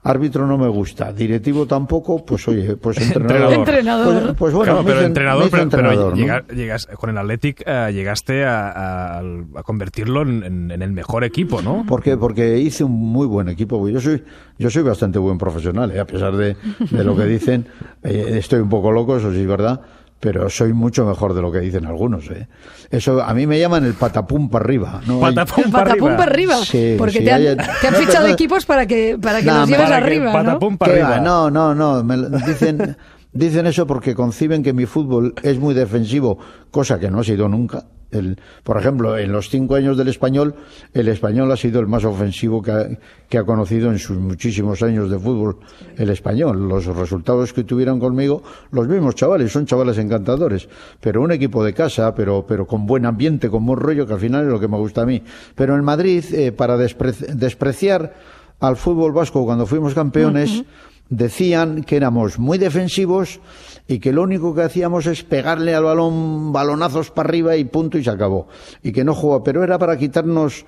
árbitro 0.04 0.48
no 0.48 0.58
me 0.58 0.68
gusta, 0.68 1.12
directivo 1.12 1.66
tampoco, 1.66 2.26
pues 2.26 2.48
oye, 2.48 2.78
pues 2.78 2.98
entrenador. 3.16 3.54
entrenador. 3.54 4.24
Pues, 4.24 4.36
pues, 4.38 4.54
bueno, 4.54 4.82
pero 4.86 5.02
entrenador, 5.02 5.50
pero, 5.50 6.16
llegas, 6.54 6.88
con 6.88 7.10
el 7.10 7.18
Athletic 7.18 7.64
eh, 7.66 7.90
llegaste 7.94 8.46
a, 8.46 9.22
convertirlo 9.64 10.22
en, 10.22 10.72
el 10.72 10.92
mejor 10.92 11.24
equipo, 11.24 11.62
¿no? 11.62 11.86
Porque 11.88 12.18
porque 12.18 12.58
hice 12.60 12.84
un 12.84 12.94
muy 12.94 13.28
buen 13.28 13.50
equipo. 13.50 13.88
Yo 13.90 14.00
soy 14.00 14.24
yo 14.58 14.70
soy 14.70 14.84
bastante 14.84 15.20
buen 15.20 15.38
profesional, 15.38 15.92
¿eh? 15.92 16.00
a 16.00 16.06
pesar 16.06 16.36
de, 16.36 16.56
de, 16.92 17.04
lo 17.04 17.16
que 17.16 17.26
dicen, 17.26 17.68
eh, 18.04 18.38
estoy 18.38 18.60
un 18.60 18.70
poco 18.70 18.92
loco, 18.92 19.18
eso 19.18 19.32
sí 19.32 19.42
es 19.42 19.48
verdad 19.48 19.82
pero 20.20 20.50
soy 20.50 20.74
mucho 20.74 21.06
mejor 21.06 21.34
de 21.34 21.42
lo 21.42 21.52
que 21.52 21.60
dicen 21.60 21.86
algunos. 21.86 22.30
¿eh? 22.30 22.48
Eso 22.92 23.22
a 23.22 23.34
mí 23.34 23.48
me 23.48 23.60
llaman 23.60 23.86
el 23.86 23.94
patapum 23.94 24.50
para 24.50 24.66
arriba. 24.66 25.02
¿no? 25.08 25.20
Patapum 25.20 25.72
para 25.72 25.92
arriba. 25.92 26.24
arriba. 26.24 26.56
Sí, 26.58 26.96
porque 26.98 27.22
te, 27.22 27.32
han, 27.32 27.58
te, 27.58 27.88
han, 27.88 27.96
fichado 27.96 28.28
equipos 28.28 28.66
para 28.66 28.86
que, 28.86 29.18
para 29.22 29.40
que 29.40 29.46
los 29.46 29.70
lleves 29.70 29.92
arriba. 29.92 30.34
Patapum 30.34 30.78
para 30.78 30.92
arriba. 30.94 31.20
No, 31.20 31.50
no, 31.50 31.74
no. 31.74 32.04
Me 32.04 32.18
dicen, 32.46 32.98
dicen 33.32 33.66
eso 33.68 33.88
porque 33.88 34.14
conciben 34.14 34.62
que 34.62 34.74
mi 34.74 34.86
fútbol 34.86 35.34
es 35.42 35.58
muy 35.58 35.74
defensivo, 35.74 36.38
cosa 36.72 37.00
que 37.00 37.10
no 37.10 37.20
ha 37.20 37.24
sido 37.24 37.48
nunca. 37.48 37.86
El, 38.12 38.40
por 38.64 38.78
ejemplo, 38.78 39.18
en 39.18 39.32
los 39.32 39.50
cinco 39.50 39.76
años 39.76 39.98
del 39.98 40.08
español, 40.08 40.56
el 40.94 41.08
español 41.08 41.52
ha 41.52 41.58
sido 41.58 41.80
el 41.80 41.88
más 41.88 42.06
ofensivo 42.06 42.62
que 42.62 42.72
ha, 42.72 42.88
que 43.30 43.38
ha, 43.38 43.44
conocido 43.44 43.92
en 43.92 44.00
sus 44.00 44.18
muchísimos 44.18 44.82
años 44.82 45.10
de 45.10 45.20
fútbol 45.20 45.58
el 45.98 46.10
español. 46.10 46.68
Los 46.68 46.86
resultados 46.86 47.54
que 47.54 47.64
tuvieron 47.64 48.00
conmigo, 48.00 48.42
los 48.72 48.88
mismos 48.88 49.16
chavales, 49.16 49.52
son 49.52 49.66
chavales 49.66 49.98
encantadores, 49.98 50.68
pero 51.00 51.22
un 51.22 51.32
equipo 51.32 51.64
de 51.64 51.74
casa, 51.74 52.16
pero, 52.16 52.46
pero 52.48 52.66
con 52.66 52.86
buen 52.86 53.06
ambiente, 53.06 53.50
con 53.50 53.66
buen 53.66 53.80
rollo, 53.80 54.08
que 54.08 54.14
al 54.14 54.20
final 54.20 54.46
es 54.46 54.52
lo 54.52 54.60
que 54.60 54.68
me 54.68 54.78
gusta 54.78 55.04
a 55.04 55.06
mí. 55.06 55.22
Pero 55.56 55.76
en 55.76 55.84
Madrid, 55.84 56.24
eh, 56.34 56.52
para 56.52 56.78
despreciar 56.78 58.14
al 58.60 58.76
fútbol 58.76 59.14
vasco 59.14 59.46
cuando 59.46 59.66
fuimos 59.66 59.94
campeones, 59.94 60.64
decían 61.10 61.84
que 61.84 61.98
éramos 61.98 62.40
muy 62.40 62.58
defensivos 62.58 63.40
y 63.88 64.00
que 64.00 64.14
lo 64.14 64.24
único 64.24 64.54
que 64.54 64.62
hacíamos 64.62 65.08
es 65.08 65.24
pegarle 65.24 65.74
al 65.74 65.84
balón 65.84 66.54
balonazos 66.54 67.12
para 67.12 67.30
arriba 67.30 67.56
y 67.56 67.66
punto 67.66 67.98
y 67.98 68.04
se 68.04 68.12
acabó. 68.12 68.48
Y 68.84 68.92
que 68.92 69.04
no 69.04 69.16
jugaba, 69.16 69.44
pero 69.44 69.64
era 69.64 69.80
para 69.80 69.98
quitarnos, 69.98 70.66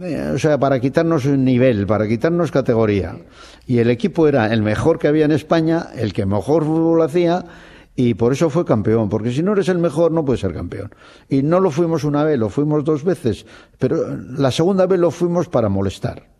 eh, 0.00 0.32
o 0.34 0.38
sea, 0.38 0.58
para 0.58 0.80
quitarnos 0.80 1.26
nivel, 1.26 1.86
para 1.86 2.08
quitarnos 2.08 2.50
categoría. 2.50 3.16
Y 3.66 3.78
el 3.78 3.90
equipo 3.90 4.26
era 4.26 4.52
el 4.52 4.62
mejor 4.62 4.98
que 4.98 5.08
había 5.08 5.26
en 5.26 5.32
España, 5.32 5.88
el 5.94 6.12
que 6.12 6.24
mejor 6.24 6.64
fútbol 6.64 7.02
hacía 7.02 7.44
y 7.98 8.12
por 8.12 8.32
eso 8.32 8.50
fue 8.50 8.66
campeón, 8.66 9.08
porque 9.08 9.32
si 9.32 9.42
no 9.42 9.54
eres 9.54 9.70
el 9.70 9.78
mejor 9.78 10.12
no 10.12 10.24
puedes 10.24 10.40
ser 10.40 10.52
campeón. 10.52 10.94
Y 11.30 11.42
no 11.42 11.60
lo 11.60 11.70
fuimos 11.70 12.04
una 12.04 12.24
vez, 12.24 12.38
lo 12.38 12.50
fuimos 12.50 12.84
dos 12.84 13.04
veces, 13.04 13.46
pero 13.78 14.16
la 14.16 14.50
segunda 14.50 14.86
vez 14.86 15.00
lo 15.00 15.10
fuimos 15.10 15.48
para 15.48 15.70
molestar. 15.70 16.35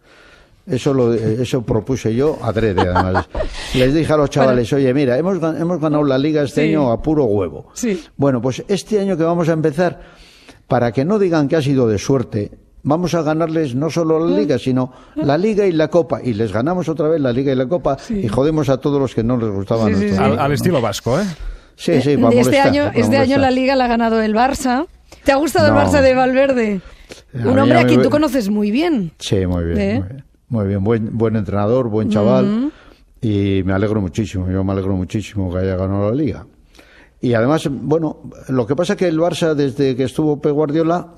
Eso, 0.67 0.93
lo, 0.93 1.15
eso 1.15 1.63
propuse 1.63 2.15
yo 2.15 2.39
adrede, 2.43 2.83
además. 2.83 3.29
Les 3.75 3.95
dije 3.95 4.13
a 4.13 4.17
los 4.17 4.31
chavales, 4.31 4.73
oye, 4.73 4.93
mira, 4.93 5.17
hemos, 5.17 5.37
hemos 5.37 5.81
ganado 5.81 6.03
la 6.03 6.19
liga 6.19 6.43
este 6.43 6.63
año 6.63 6.91
a 6.91 7.01
puro 7.01 7.25
huevo. 7.25 7.69
Sí. 7.73 8.03
Bueno, 8.17 8.41
pues 8.41 8.65
este 8.67 8.99
año 8.99 9.17
que 9.17 9.23
vamos 9.23 9.49
a 9.49 9.53
empezar, 9.53 10.01
para 10.67 10.91
que 10.91 11.05
no 11.05 11.19
digan 11.19 11.47
que 11.47 11.57
ha 11.57 11.63
sido 11.63 11.87
de 11.87 11.99
suerte, 11.99 12.51
vamos 12.87 13.15
a 13.15 13.23
ganarles 13.23 13.75
no 13.75 13.91
solo 13.91 14.19
la 14.27 14.37
liga, 14.37 14.59
sino 14.59 14.93
la 15.17 15.37
liga 15.37 15.67
y 15.67 15.73
la 15.73 15.89
copa. 15.89 16.21
Y 16.23 16.35
les 16.35 16.53
ganamos 16.53 16.89
otra 16.89 17.09
vez 17.09 17.21
la 17.21 17.33
liga 17.33 17.53
y 17.53 17.57
la 17.57 17.67
copa 17.67 17.97
y 18.09 18.27
jodemos 18.29 18.69
a 18.69 18.79
todos 18.79 19.01
los 19.01 19.15
que 19.15 19.23
no 19.23 19.37
les 19.37 19.51
gustaban. 19.51 19.95
al, 20.39 20.53
estilo 20.53 20.81
vasco, 20.81 21.21
¿eh? 21.21 21.25
Sí, 21.75 22.01
sí, 22.01 22.17
para 22.17 22.35
Este 22.35 22.59
año, 22.59 22.91
este 22.95 23.19
año 23.19 23.39
la 23.39 23.51
liga 23.51 23.77
la 23.77 23.85
ha 23.85 23.89
ganado 23.89 24.23
el 24.23 24.35
Barça. 24.35 24.87
¿Te 25.25 25.33
ha 25.33 25.37
gustado 25.37 25.67
el 25.67 25.75
Barça 25.75 26.01
de 26.01 26.15
Valverde? 26.15 26.81
Un 27.35 27.59
hombre 27.59 27.79
a 27.79 27.87
quien 27.87 28.03
tú 28.03 28.09
conoces 28.09 28.49
muy 28.49 28.71
bien. 28.71 29.13
Sí, 29.19 29.47
muy 29.47 29.65
bien. 29.65 29.79
¿Eh? 29.79 30.01
Muy 30.01 30.09
bien. 30.09 30.25
Muy 30.49 30.67
bien, 30.67 30.85
buen, 30.85 31.17
buen 31.17 31.37
entrenador, 31.37 31.89
buen 31.89 32.09
chaval. 32.11 32.73
Y 33.21 33.63
me 33.65 33.73
alegro 33.73 34.01
muchísimo, 34.01 34.49
yo 34.51 34.63
me 34.63 34.73
alegro 34.73 34.95
muchísimo 34.95 35.51
que 35.51 35.59
haya 35.59 35.77
ganado 35.77 36.11
la 36.11 36.15
liga. 36.15 36.47
Y 37.21 37.35
además, 37.35 37.69
bueno, 37.71 38.19
lo 38.49 38.67
que 38.67 38.77
pasa 38.77 38.93
es 38.93 38.99
que 38.99 39.09
el 39.09 39.19
Barça, 39.19 39.55
desde 39.55 39.97
que 39.97 40.05
estuvo 40.05 40.41
Pep 40.41 40.53
Guardiola, 40.53 41.15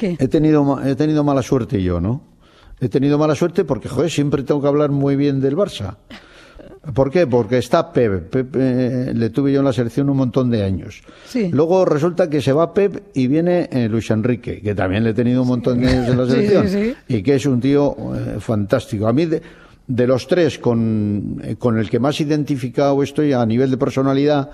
he 0.00 0.28
tenido 0.28 0.80
he 0.82 0.94
tenido 0.94 1.24
mala 1.24 1.42
suerte 1.42 1.82
yo, 1.82 2.00
¿no? 2.00 2.22
He 2.80 2.88
tenido 2.88 3.18
mala 3.18 3.34
suerte 3.34 3.64
porque, 3.64 3.88
joder, 3.88 4.10
siempre 4.10 4.42
tengo 4.42 4.60
que 4.60 4.68
hablar 4.68 4.90
muy 4.90 5.16
bien 5.16 5.40
del 5.40 5.56
Barça. 5.56 5.96
¿Por 6.92 7.10
qué? 7.10 7.26
Porque 7.26 7.58
está 7.58 7.92
Pep. 7.92 8.30
Pep 8.30 8.56
eh, 8.56 9.12
le 9.14 9.30
tuve 9.30 9.52
yo 9.52 9.60
en 9.60 9.64
la 9.64 9.72
selección 9.72 10.10
un 10.10 10.16
montón 10.16 10.50
de 10.50 10.62
años. 10.62 11.02
Luego 11.50 11.84
resulta 11.84 12.28
que 12.28 12.40
se 12.40 12.52
va 12.52 12.74
Pep 12.74 13.08
y 13.14 13.26
viene 13.26 13.68
eh, 13.72 13.88
Luis 13.88 14.10
Enrique, 14.10 14.60
que 14.60 14.74
también 14.74 15.04
le 15.04 15.10
he 15.10 15.14
tenido 15.14 15.42
un 15.42 15.48
montón 15.48 15.80
de 15.80 15.88
años 15.88 16.08
en 16.08 16.18
la 16.18 16.26
selección. 16.28 16.94
y 17.08 17.22
que 17.22 17.34
es 17.36 17.46
un 17.46 17.60
tío 17.60 17.96
eh, 18.14 18.36
fantástico. 18.40 19.06
A 19.06 19.12
mí, 19.12 19.26
de, 19.26 20.06
los 20.06 20.26
tres, 20.26 20.58
con, 20.58 21.40
con, 21.58 21.78
el 21.78 21.88
que 21.88 21.98
más 21.98 22.20
identificado 22.20 23.02
estoy 23.02 23.32
a 23.32 23.44
nivel 23.46 23.70
de 23.70 23.76
personalidad 23.76 24.50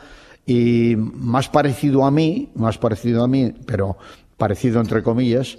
y 0.46 0.94
más 0.96 1.48
parecido 1.48 2.04
a 2.04 2.10
mí, 2.10 2.50
más 2.54 2.78
parecido 2.78 3.24
a 3.24 3.28
mí, 3.28 3.52
pero 3.66 3.96
parecido 4.36 4.80
entre 4.80 5.02
comillas, 5.02 5.58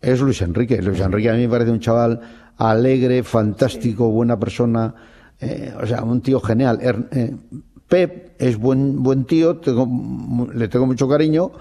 es 0.00 0.20
Luis 0.20 0.42
Enrique. 0.42 0.80
Luis 0.82 1.00
Enrique 1.00 1.30
a 1.30 1.34
mí 1.34 1.42
me 1.42 1.48
parece 1.48 1.70
un 1.70 1.80
chaval 1.80 2.20
alegre, 2.56 3.22
fantástico, 3.22 4.10
buena 4.10 4.38
persona 4.38 4.94
eh, 5.40 5.72
o 5.80 5.86
sea, 5.86 6.02
un 6.02 6.20
tío 6.20 6.40
genial. 6.40 6.78
Er, 6.80 7.08
eh, 7.12 7.34
Pep 7.88 8.34
es 8.38 8.58
buen 8.58 9.02
buen 9.02 9.24
tío, 9.24 9.60
le 10.52 10.68
tengo 10.68 10.86
mucho 10.86 11.08
cariño, 11.08 11.52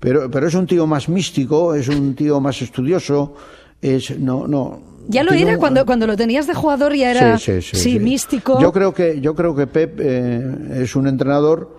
pero, 0.00 0.30
pero 0.30 0.46
es 0.48 0.54
un 0.54 0.66
tío 0.66 0.86
más 0.86 1.08
místico, 1.08 1.74
es 1.74 1.88
un 1.88 2.14
tío 2.14 2.40
más 2.40 2.62
estudioso, 2.62 3.34
es 3.82 4.18
no 4.18 4.48
no 4.48 4.96
ya 5.08 5.22
lo 5.22 5.32
era 5.32 5.58
cuando, 5.58 5.86
cuando 5.86 6.06
lo 6.06 6.16
tenías 6.16 6.46
de 6.46 6.54
jugador 6.54 6.94
ya 6.94 7.10
era 7.10 7.38
sí, 7.38 7.98
místico. 8.00 8.60
Yo 8.60 8.72
creo 8.72 8.92
que 8.92 9.20
yo 9.20 9.34
creo 9.34 9.54
que 9.54 9.66
Pep 9.66 10.00
eh, 10.00 10.82
es 10.82 10.96
un 10.96 11.06
entrenador 11.06 11.78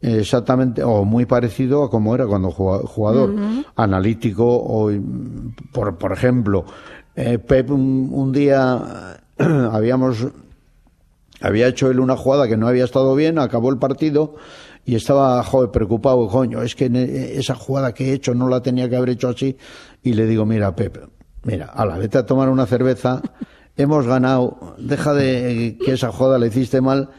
exactamente 0.00 0.82
o 0.82 1.04
muy 1.04 1.26
parecido 1.26 1.84
a 1.84 1.90
como 1.90 2.14
era 2.14 2.26
cuando 2.26 2.50
jugador 2.50 3.34
analítico 3.76 4.44
o 4.46 4.90
por, 5.72 5.96
por 5.96 6.12
ejemplo 6.12 6.64
eh, 7.14 7.38
Pep 7.38 7.70
un, 7.70 8.32
día 8.32 9.20
habíamos 9.38 10.26
había 11.42 11.68
hecho 11.68 11.90
él 11.90 12.00
una 12.00 12.16
jugada 12.16 12.48
que 12.48 12.56
no 12.56 12.68
había 12.68 12.84
estado 12.84 13.14
bien 13.14 13.38
acabó 13.38 13.70
el 13.70 13.78
partido 13.78 14.36
y 14.84 14.94
estaba 14.94 15.42
joder, 15.42 15.70
preocupado 15.70 16.26
coño 16.28 16.62
es 16.62 16.74
que 16.74 16.90
esa 17.36 17.54
jugada 17.54 17.92
que 17.92 18.10
he 18.10 18.12
hecho 18.14 18.34
no 18.34 18.48
la 18.48 18.62
tenía 18.62 18.88
que 18.88 18.96
haber 18.96 19.10
hecho 19.10 19.28
así 19.28 19.56
y 20.02 20.14
le 20.14 20.26
digo 20.26 20.46
mira 20.46 20.74
Pep 20.74 20.98
mira 21.44 21.66
a 21.66 21.84
la 21.86 21.98
vete 21.98 22.18
a 22.18 22.26
tomar 22.26 22.48
una 22.48 22.66
cerveza 22.66 23.22
hemos 23.76 24.06
ganado 24.06 24.74
deja 24.78 25.14
de 25.14 25.76
que 25.84 25.92
esa 25.92 26.10
jugada 26.12 26.38
la 26.38 26.46
hiciste 26.46 26.80
mal 26.80 27.10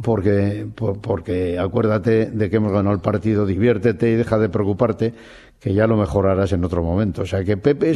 porque, 0.00 0.66
porque 1.02 1.58
acuérdate 1.58 2.26
de 2.26 2.48
que 2.48 2.56
hemos 2.56 2.72
ganado 2.72 2.94
el 2.94 3.02
partido, 3.02 3.44
diviértete 3.44 4.10
y 4.10 4.14
deja 4.14 4.38
de 4.38 4.48
preocuparte, 4.48 5.12
que 5.62 5.72
ya 5.72 5.86
lo 5.86 5.96
mejorarás 5.96 6.52
en 6.52 6.64
otro 6.64 6.82
momento. 6.82 7.22
O 7.22 7.26
sea 7.26 7.44
que 7.44 7.56
Pepe 7.56 7.92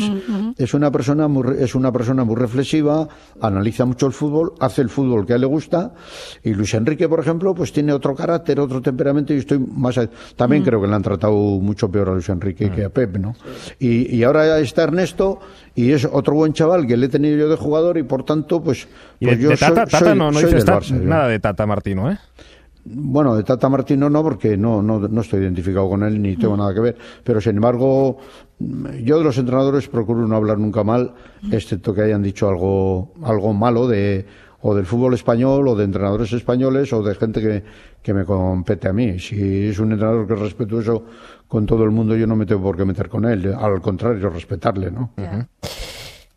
es, 0.57 0.75
una 0.75 0.93
persona 0.93 1.27
muy, 1.27 1.57
es 1.59 1.75
una 1.75 1.91
persona 1.91 2.23
muy 2.23 2.37
reflexiva, 2.37 3.09
analiza 3.41 3.85
mucho 3.85 4.07
el 4.07 4.13
fútbol, 4.13 4.53
hace 4.61 4.83
el 4.83 4.89
fútbol 4.89 5.27
que 5.27 5.33
a 5.33 5.35
él 5.37 5.41
le 5.41 5.49
gusta, 5.49 5.93
y 6.45 6.55
Luis 6.55 6.73
Enrique, 6.75 7.09
por 7.09 7.19
ejemplo, 7.19 7.57
pues 7.57 7.73
tiene 7.73 7.93
otro 7.93 8.15
carácter, 8.15 8.61
otro 8.61 8.81
temperamento, 8.81 9.35
y 9.35 9.39
estoy 9.39 9.59
más 9.59 9.99
también 10.37 10.63
creo 10.63 10.81
que 10.81 10.87
le 10.87 10.95
han 10.95 11.03
tratado 11.03 11.33
mucho 11.33 11.91
peor 11.91 12.11
a 12.11 12.13
Luis 12.13 12.29
Enrique 12.29 12.71
que 12.71 12.85
a 12.85 12.89
Pep, 12.89 13.17
¿no? 13.17 13.35
Y, 13.81 14.15
y 14.15 14.23
ahora 14.23 14.61
está 14.61 14.85
Ernesto, 14.85 15.41
y 15.75 15.91
es 15.91 16.05
otro 16.05 16.35
buen 16.35 16.53
chaval 16.53 16.87
que 16.87 16.97
le 16.97 17.07
he 17.07 17.09
tenido 17.09 17.37
yo 17.37 17.49
de 17.49 17.57
jugador, 17.57 17.99
y 17.99 18.05
por 18.05 18.23
tanto, 18.23 18.63
pues, 18.63 18.87
pues 19.21 19.39
yo 19.41 19.49
de 19.49 19.57
Tata, 19.57 19.87
soy, 19.99 20.17
no, 20.17 20.31
no 20.31 20.39
dices 20.39 20.65
nada 20.93 21.27
de 21.27 21.41
Tata 21.41 21.67
Martino, 21.67 22.13
¿eh? 22.13 22.19
Bueno, 22.89 23.35
de 23.35 23.43
Tata 23.43 23.69
Martino 23.69 24.09
no, 24.09 24.23
porque 24.23 24.57
no, 24.57 24.81
no, 24.81 25.01
no 25.01 25.21
estoy 25.21 25.43
identificado 25.43 25.89
con 25.89 26.05
él 26.05 26.23
ni 26.23 26.37
tengo 26.37 26.55
mm. 26.55 26.59
nada 26.59 26.75
que 26.75 26.81
ver. 26.81 26.97
Pero 27.25 27.41
sin 27.41 27.57
embargo, 27.57 28.19
yo 29.03 29.19
de 29.19 29.25
los 29.25 29.37
entrenadores 29.39 29.89
procuro 29.89 30.27
no 30.27 30.37
hablar 30.37 30.59
nunca 30.59 30.85
mal, 30.85 31.15
excepto 31.51 31.93
que 31.93 32.03
hayan 32.03 32.23
dicho 32.23 32.49
algo, 32.49 33.13
algo 33.23 33.53
malo 33.53 33.89
de 33.89 34.27
o 34.61 34.75
del 34.75 34.87
fútbol 34.87 35.15
español 35.15 35.69
o 35.69 35.77
de 35.77 35.85
entrenadores 35.85 36.33
españoles 36.33 36.93
o 36.93 37.03
de 37.03 37.15
gente 37.15 37.41
que, 37.41 37.63
que 38.03 38.15
me 38.15 38.25
compete 38.25 38.89
a 38.89 38.93
mí. 38.93 39.19
Si 39.19 39.69
es 39.69 39.79
un 39.79 39.93
entrenador 39.93 40.27
que 40.27 40.35
es 40.35 40.41
respetuoso 40.41 41.05
con 41.47 41.67
todo 41.67 41.85
el 41.85 41.91
mundo, 41.91 42.17
yo 42.17 42.27
no 42.27 42.37
me 42.37 42.47
tengo 42.47 42.63
por 42.63 42.77
qué 42.77 42.85
meter 42.85 43.09
con 43.09 43.25
él. 43.25 43.55
Al 43.55 43.81
contrario, 43.81 44.29
respetarle, 44.31 44.91
¿no? 44.91 45.13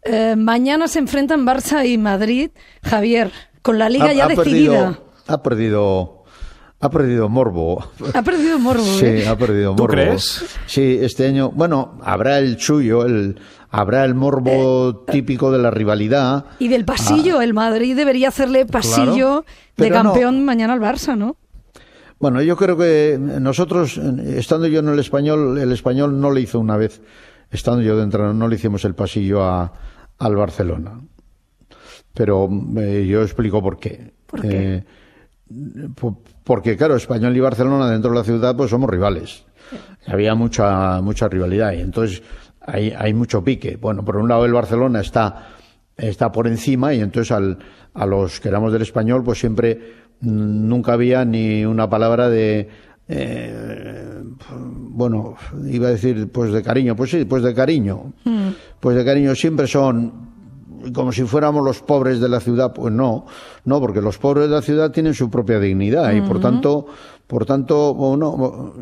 Eh, 0.04 0.36
mañana 0.36 0.88
se 0.88 1.00
enfrentan 1.00 1.46
Barça 1.46 1.86
y 1.88 1.98
Madrid. 1.98 2.52
Javier, 2.84 3.32
con 3.62 3.80
la 3.80 3.90
liga 3.90 4.14
ya 4.14 4.28
decidida. 4.28 5.00
ha 5.28 5.44
perdido 5.44 6.19
ha 6.80 6.90
perdido 6.90 7.28
morbo. 7.30 7.84
Ha 8.14 8.22
perdido 8.22 8.58
morbo. 8.58 8.84
Sí, 8.84 9.06
¿eh? 9.06 9.28
ha 9.28 9.38
perdido 9.38 9.74
morbo. 9.74 9.86
¿Tú 9.86 9.92
crees? 9.92 10.46
Sí, 10.66 10.98
este 11.02 11.28
año, 11.28 11.52
bueno, 11.52 11.98
habrá 12.04 12.40
el 12.40 12.60
suyo, 12.60 13.06
el, 13.06 13.40
habrá 13.70 14.06
el 14.06 14.16
morbo 14.16 15.04
típico 15.12 15.52
de 15.52 15.60
la 15.60 15.72
rivalidad. 15.72 16.46
Y 16.60 16.70
del 16.70 16.86
pasillo, 16.86 17.40
ah. 17.40 17.44
el 17.44 17.54
Madrid 17.54 17.96
debería 17.96 18.30
hacerle 18.30 18.66
pasillo 18.66 19.46
de 19.76 19.90
campeón 19.90 20.46
mañana 20.46 20.74
al 20.74 20.80
Barça, 20.80 21.18
¿no? 21.18 21.36
Bueno, 22.20 22.42
yo 22.42 22.58
creo 22.58 22.78
que 22.78 23.18
nosotros, 23.20 23.98
estando 23.98 24.68
yo 24.68 24.80
en 24.80 24.90
el 24.90 25.00
español, 25.00 25.58
el 25.58 25.72
español 25.72 26.20
no 26.20 26.32
le 26.32 26.42
hizo 26.42 26.60
una 26.60 26.76
vez, 26.76 27.02
estando 27.50 27.82
yo 27.82 27.96
dentro, 27.96 28.34
no 28.34 28.48
le 28.48 28.56
hicimos 28.56 28.84
el 28.84 28.94
pasillo 28.94 29.44
a, 29.44 29.72
al 30.18 30.36
Barcelona. 30.36 31.00
Pero 32.14 32.50
eh, 32.78 33.06
yo 33.08 33.22
explico 33.22 33.62
por 33.62 33.80
qué. 33.80 34.12
¿Por 34.26 34.42
qué? 34.42 34.76
Eh, 34.76 34.84
porque 36.50 36.76
claro, 36.76 36.96
Español 36.96 37.38
y 37.38 37.40
Barcelona 37.42 37.92
dentro 37.92 38.10
de 38.10 38.18
la 38.18 38.24
ciudad 38.24 38.56
pues 38.56 38.72
somos 38.72 38.90
rivales. 38.90 39.46
Había 40.08 40.34
mucha 40.34 41.00
mucha 41.00 41.28
rivalidad 41.28 41.74
y 41.74 41.82
entonces 41.82 42.24
hay, 42.60 42.92
hay 42.98 43.14
mucho 43.14 43.44
pique. 43.44 43.78
Bueno, 43.80 44.04
por 44.04 44.18
un 44.18 44.28
lado 44.28 44.46
el 44.46 44.54
Barcelona 44.54 45.02
está 45.02 45.50
está 45.96 46.32
por 46.32 46.48
encima 46.48 46.92
y 46.96 47.02
entonces 47.02 47.32
al, 47.34 47.60
a 47.94 48.08
los 48.08 48.40
que 48.40 48.50
éramos 48.50 48.74
del 48.74 48.82
español 48.82 49.24
pues 49.24 49.38
siempre 49.38 49.80
nunca 50.22 50.94
había 50.94 51.24
ni 51.24 51.66
una 51.66 51.88
palabra 51.88 52.30
de 52.30 52.68
eh, 53.08 54.24
bueno 54.50 55.36
iba 55.68 55.90
a 55.90 55.92
decir 55.92 56.32
pues 56.32 56.52
de 56.52 56.64
cariño 56.64 56.96
pues 56.96 57.12
sí 57.12 57.26
pues 57.26 57.44
de 57.44 57.54
cariño 57.54 58.14
mm. 58.24 58.50
pues 58.80 58.98
de 58.98 59.06
cariño 59.06 59.36
siempre 59.36 59.68
son 59.68 60.29
como 60.94 61.12
si 61.12 61.24
fuéramos 61.24 61.64
los 61.64 61.82
pobres 61.82 62.20
de 62.20 62.30
la 62.30 62.40
ciudad, 62.40 62.74
pues 62.74 62.94
no, 62.94 63.26
no, 63.66 63.80
porque 63.80 64.02
los 64.02 64.18
pobres 64.18 64.50
de 64.50 64.56
la 64.56 64.62
ciudad 64.62 64.92
tienen 64.92 65.14
su 65.14 65.30
propia 65.30 65.60
dignidad 65.60 66.14
y 66.14 66.22
por 66.22 66.40
tanto, 66.40 66.88
por 67.28 67.46
tanto, 67.46 67.94
bueno, 67.94 68.74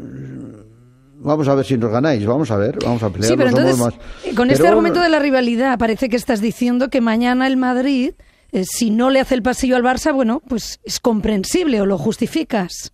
vamos 1.20 1.48
a 1.48 1.56
ver 1.56 1.66
si 1.66 1.78
nos 1.78 1.92
ganáis, 1.92 2.26
vamos 2.26 2.52
a 2.52 2.58
ver, 2.58 2.78
vamos 2.84 3.04
a 3.04 3.10
pelear. 3.10 3.32
Sí, 3.32 3.38
pero 3.38 3.50
entonces, 3.50 4.00
con 4.36 4.50
este 4.52 4.68
argumento 4.68 5.02
de 5.02 5.10
la 5.10 5.20
rivalidad, 5.20 5.78
parece 5.78 6.10
que 6.10 6.16
estás 6.16 6.42
diciendo 6.42 6.90
que 6.90 7.02
mañana 7.02 7.48
el 7.48 7.58
Madrid, 7.58 8.14
eh, 8.52 8.64
si 8.66 8.90
no 8.90 9.10
le 9.10 9.20
hace 9.20 9.36
el 9.36 9.44
pasillo 9.44 9.76
al 9.76 9.84
Barça, 9.84 10.14
bueno, 10.14 10.42
pues 10.48 10.80
es 10.84 11.00
comprensible 11.00 11.82
o 11.82 11.86
lo 11.86 11.98
justificas. 11.98 12.94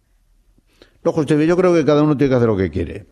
Lo 1.03 1.11
justifico, 1.11 1.43
yo 1.45 1.57
creo 1.57 1.73
que 1.73 1.85
cada 1.85 2.01
uno 2.01 2.15
tiene 2.15 2.29
que 2.29 2.35
hacer 2.35 2.47
lo 2.47 2.57
que 2.57 2.69
quiere, 2.69 3.05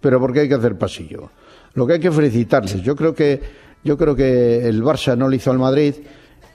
pero 0.00 0.20
¿por 0.20 0.32
qué 0.32 0.40
hay 0.40 0.48
que 0.48 0.54
hacer 0.54 0.76
pasillo? 0.76 1.30
Lo 1.74 1.86
que 1.86 1.94
hay 1.94 2.00
que 2.00 2.12
felicitarles, 2.12 2.82
yo 2.82 2.94
creo 2.94 3.14
que 3.14 3.40
yo 3.84 3.96
creo 3.96 4.14
que 4.14 4.68
el 4.68 4.82
Barça 4.82 5.16
no 5.16 5.28
le 5.28 5.36
hizo 5.36 5.50
al 5.50 5.58
Madrid. 5.58 5.94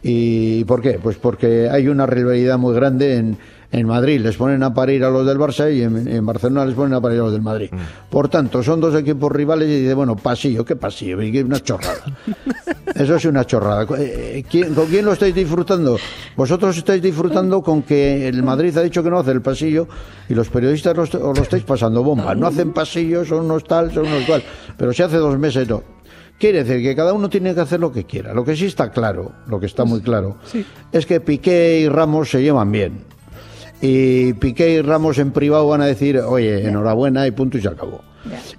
¿Y 0.04 0.64
por 0.66 0.82
qué? 0.82 1.00
Pues 1.02 1.18
porque 1.18 1.70
hay 1.70 1.88
una 1.88 2.06
rivalidad 2.06 2.58
muy 2.58 2.74
grande 2.74 3.16
en, 3.16 3.38
en 3.72 3.88
Madrid. 3.88 4.22
Les 4.22 4.38
ponen 4.38 4.64
a 4.64 4.74
parir 4.74 5.04
a 5.04 5.10
los 5.10 5.26
del 5.26 5.38
Barça 5.38 5.74
y 5.74 5.82
en, 5.82 6.26
Barcelona 6.26 6.66
les 6.66 6.76
ponen 6.76 6.94
a 6.94 7.02
parir 7.02 7.20
a 7.20 7.24
los 7.24 7.32
del 7.32 7.42
Madrid. 7.42 7.70
Mm. 7.72 8.10
Por 8.10 8.30
tanto, 8.30 8.64
son 8.64 8.80
dos 8.80 8.96
equipos 8.96 9.32
rivales 9.32 9.68
y 9.68 9.82
dice, 9.82 9.94
bueno, 9.94 10.16
pasillo, 10.16 10.64
¿qué 10.64 10.76
pasillo? 10.76 11.18
Una 11.46 11.60
chorrada. 11.60 12.04
Eso 12.96 13.16
es 13.16 13.26
una 13.26 13.46
chorrada. 13.46 13.86
Eh, 13.98 14.44
¿Con 14.74 14.86
quién 14.88 15.06
lo 15.06 15.14
estáis 15.14 15.36
disfrutando? 15.36 15.98
Vosotros 16.36 16.78
estáis 16.78 17.02
disfrutando 17.02 17.62
con 17.62 17.84
que 17.84 18.28
el 18.28 18.42
Madrid 18.44 18.78
ha 18.78 18.82
dicho 18.82 19.04
que 19.04 19.10
no 19.10 19.20
hace 19.20 19.32
el 19.32 19.42
pasillo 19.42 19.88
y 20.30 20.34
los 20.34 20.50
periodistas 20.50 20.98
os 20.98 21.14
lo, 21.14 21.34
lo 21.34 21.42
estáis 21.42 21.64
pasando 21.64 22.04
bomba. 22.04 22.34
No 22.36 22.48
hacen 22.48 22.72
pasillo, 22.72 23.26
son 23.26 23.46
unos 23.46 23.64
tal, 23.66 23.92
son 23.94 24.08
unos 24.08 24.24
cual. 24.26 24.44
Pero 24.78 24.94
si 24.94 25.04
hace 25.04 25.18
dos 25.18 25.38
meses 25.38 25.68
no. 25.68 25.97
Quiere 26.40 26.64
decir 26.64 26.84
que 26.84 26.96
cada 26.96 27.14
uno 27.14 27.30
tiene 27.30 27.56
que 27.56 27.62
hacer 27.62 27.80
lo 27.80 27.92
que 27.92 28.04
quiera. 28.04 28.34
Lo 28.34 28.46
que 28.46 28.56
sí 28.56 28.66
está 28.66 28.92
claro, 28.92 29.32
lo 29.48 29.60
que 29.60 29.66
está 29.66 29.86
muy 29.86 30.02
claro, 30.02 30.38
es 30.92 31.06
que 31.06 31.20
Piqué 31.20 31.80
y 31.80 31.90
Ramos 31.90 32.30
se 32.30 32.42
llevan 32.42 32.72
bien. 32.72 33.00
Y 33.82 34.34
Piqué 34.34 34.70
y 34.72 34.82
Ramos 34.82 35.18
en 35.18 35.32
privado 35.32 35.68
van 35.68 35.82
a 35.82 35.86
decir, 35.86 36.20
oye, 36.20 36.68
enhorabuena 36.68 37.26
y 37.26 37.32
punto 37.32 37.58
y 37.58 37.62
se 37.62 37.68
acabó. 37.68 38.02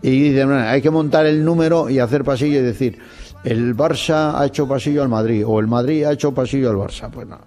Y 0.03 0.31
dicen, 0.31 0.51
hay 0.51 0.83
que 0.83 0.91
montar 0.91 1.27
el 1.27 1.45
número 1.45 1.89
y 1.89 1.99
hacer 1.99 2.25
pasillo 2.25 2.59
y 2.59 2.63
decir, 2.63 2.99
el 3.45 3.77
Barça 3.77 4.35
ha 4.35 4.47
hecho 4.47 4.67
pasillo 4.67 5.03
al 5.03 5.09
Madrid 5.09 5.45
o 5.47 5.61
el 5.61 5.69
Madrid 5.69 6.05
ha 6.05 6.13
hecho 6.13 6.33
pasillo 6.33 6.71
al 6.71 6.77
Barça. 6.77 7.11
Pues 7.11 7.29
no. 7.29 7.39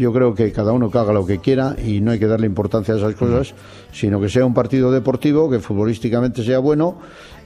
Yo 0.00 0.14
creo 0.14 0.34
que 0.34 0.50
cada 0.50 0.72
uno 0.72 0.90
que 0.90 0.96
haga 0.96 1.12
lo 1.12 1.26
que 1.26 1.40
quiera 1.40 1.76
y 1.76 2.00
no 2.00 2.12
hay 2.12 2.18
que 2.18 2.26
darle 2.26 2.46
importancia 2.46 2.94
a 2.94 2.96
esas 2.96 3.14
cosas, 3.16 3.52
sino 3.92 4.18
que 4.18 4.30
sea 4.30 4.46
un 4.46 4.54
partido 4.54 4.90
deportivo, 4.90 5.50
que 5.50 5.60
futbolísticamente 5.60 6.42
sea 6.42 6.58
bueno 6.58 6.96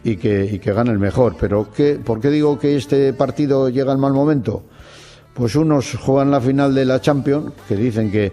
y 0.04 0.14
que, 0.18 0.44
y 0.44 0.60
que 0.60 0.72
gane 0.72 0.92
el 0.92 1.00
mejor. 1.00 1.34
Pero 1.40 1.72
¿qué, 1.76 1.94
¿por 1.96 2.20
qué 2.20 2.30
digo 2.30 2.56
que 2.56 2.76
este 2.76 3.12
partido 3.12 3.70
llega 3.70 3.90
al 3.90 3.98
mal 3.98 4.12
momento? 4.12 4.62
Pues 5.34 5.56
unos 5.56 5.96
juegan 5.96 6.30
la 6.30 6.40
final 6.40 6.72
de 6.76 6.84
la 6.84 7.00
Champions, 7.00 7.50
que 7.66 7.74
dicen 7.74 8.12
que 8.12 8.32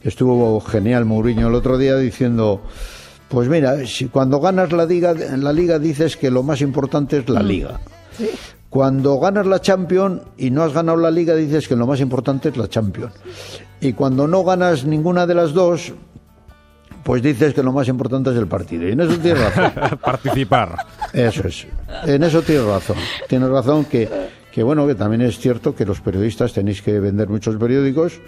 estuvo 0.00 0.60
genial 0.60 1.04
Mourinho 1.04 1.48
el 1.48 1.54
otro 1.56 1.76
día 1.76 1.96
diciendo, 1.96 2.62
pues 3.28 3.48
mira, 3.48 3.84
si 3.84 4.06
cuando 4.06 4.38
ganas 4.38 4.70
la 4.70 4.86
liga, 4.86 5.12
la 5.12 5.52
liga 5.52 5.80
dices 5.80 6.16
que 6.16 6.30
lo 6.30 6.44
más 6.44 6.60
importante 6.60 7.18
es 7.18 7.28
la 7.28 7.42
mm. 7.42 7.46
liga. 7.48 7.80
Cuando 8.70 9.18
ganas 9.18 9.46
la 9.46 9.60
Champions 9.60 10.22
y 10.36 10.50
no 10.50 10.62
has 10.62 10.72
ganado 10.72 10.98
la 10.98 11.10
liga 11.10 11.34
dices 11.34 11.68
que 11.68 11.76
lo 11.76 11.86
más 11.86 12.00
importante 12.00 12.48
es 12.48 12.56
la 12.56 12.68
Champions. 12.68 13.14
Y 13.80 13.92
cuando 13.92 14.26
no 14.26 14.44
ganas 14.44 14.84
ninguna 14.84 15.26
de 15.26 15.34
las 15.34 15.52
dos, 15.52 15.92
pues 17.06 17.22
dices 17.22 17.54
que 17.54 17.62
lo 17.62 17.72
más 17.72 17.86
importante 17.86 18.30
es 18.30 18.36
el 18.36 18.48
partido. 18.48 18.88
Y 18.88 18.92
en 18.92 19.00
eso 19.00 19.16
tienes 19.18 19.54
razón. 19.54 19.98
Participar. 20.04 20.76
Eso 21.12 21.46
es. 21.46 21.66
En 22.04 22.24
eso 22.24 22.42
tienes 22.42 22.64
razón. 22.64 22.96
Tienes 23.28 23.48
razón 23.48 23.84
que, 23.84 24.08
que, 24.52 24.62
bueno, 24.64 24.86
que 24.88 24.96
también 24.96 25.22
es 25.22 25.38
cierto 25.38 25.74
que 25.74 25.86
los 25.86 26.00
periodistas 26.00 26.52
tenéis 26.52 26.82
que 26.82 26.98
vender 26.98 27.28
muchos 27.28 27.56
periódicos, 27.56 28.20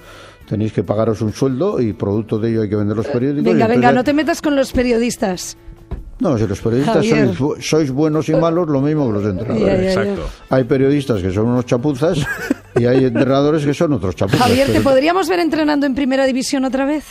tenéis 0.48 0.72
que 0.72 0.84
pagaros 0.84 1.20
un 1.22 1.32
sueldo 1.32 1.80
y 1.80 1.92
producto 1.92 2.38
de 2.38 2.50
ello 2.50 2.62
hay 2.62 2.68
que 2.68 2.76
vender 2.76 2.96
los 2.96 3.08
periódicos. 3.08 3.52
Venga, 3.52 3.66
venga, 3.66 3.90
no 3.90 4.04
te 4.04 4.12
metas 4.12 4.40
con 4.40 4.54
los 4.54 4.72
periodistas. 4.72 5.56
No, 6.20 6.36
si 6.36 6.46
los 6.46 6.60
periodistas 6.60 7.06
sois, 7.60 7.90
buenos 7.90 8.28
y 8.28 8.34
malos, 8.34 8.68
lo 8.68 8.80
mismo 8.80 9.06
que 9.06 9.12
los 9.12 9.24
entrenadores. 9.24 9.96
Exacto. 9.96 10.28
Hay 10.50 10.64
periodistas 10.64 11.22
que 11.22 11.30
son 11.30 11.46
unos 11.46 11.64
chapuzas 11.64 12.18
y 12.76 12.86
hay 12.86 13.04
entrenadores 13.04 13.64
que 13.64 13.72
son 13.72 13.92
otros 13.92 14.16
chapuzas. 14.16 14.40
Javier, 14.40 14.72
¿te 14.72 14.80
podríamos 14.80 15.28
ver 15.28 15.38
entrenando 15.40 15.86
en 15.86 15.94
primera 15.94 16.26
división 16.26 16.64
otra 16.64 16.84
vez? 16.84 17.04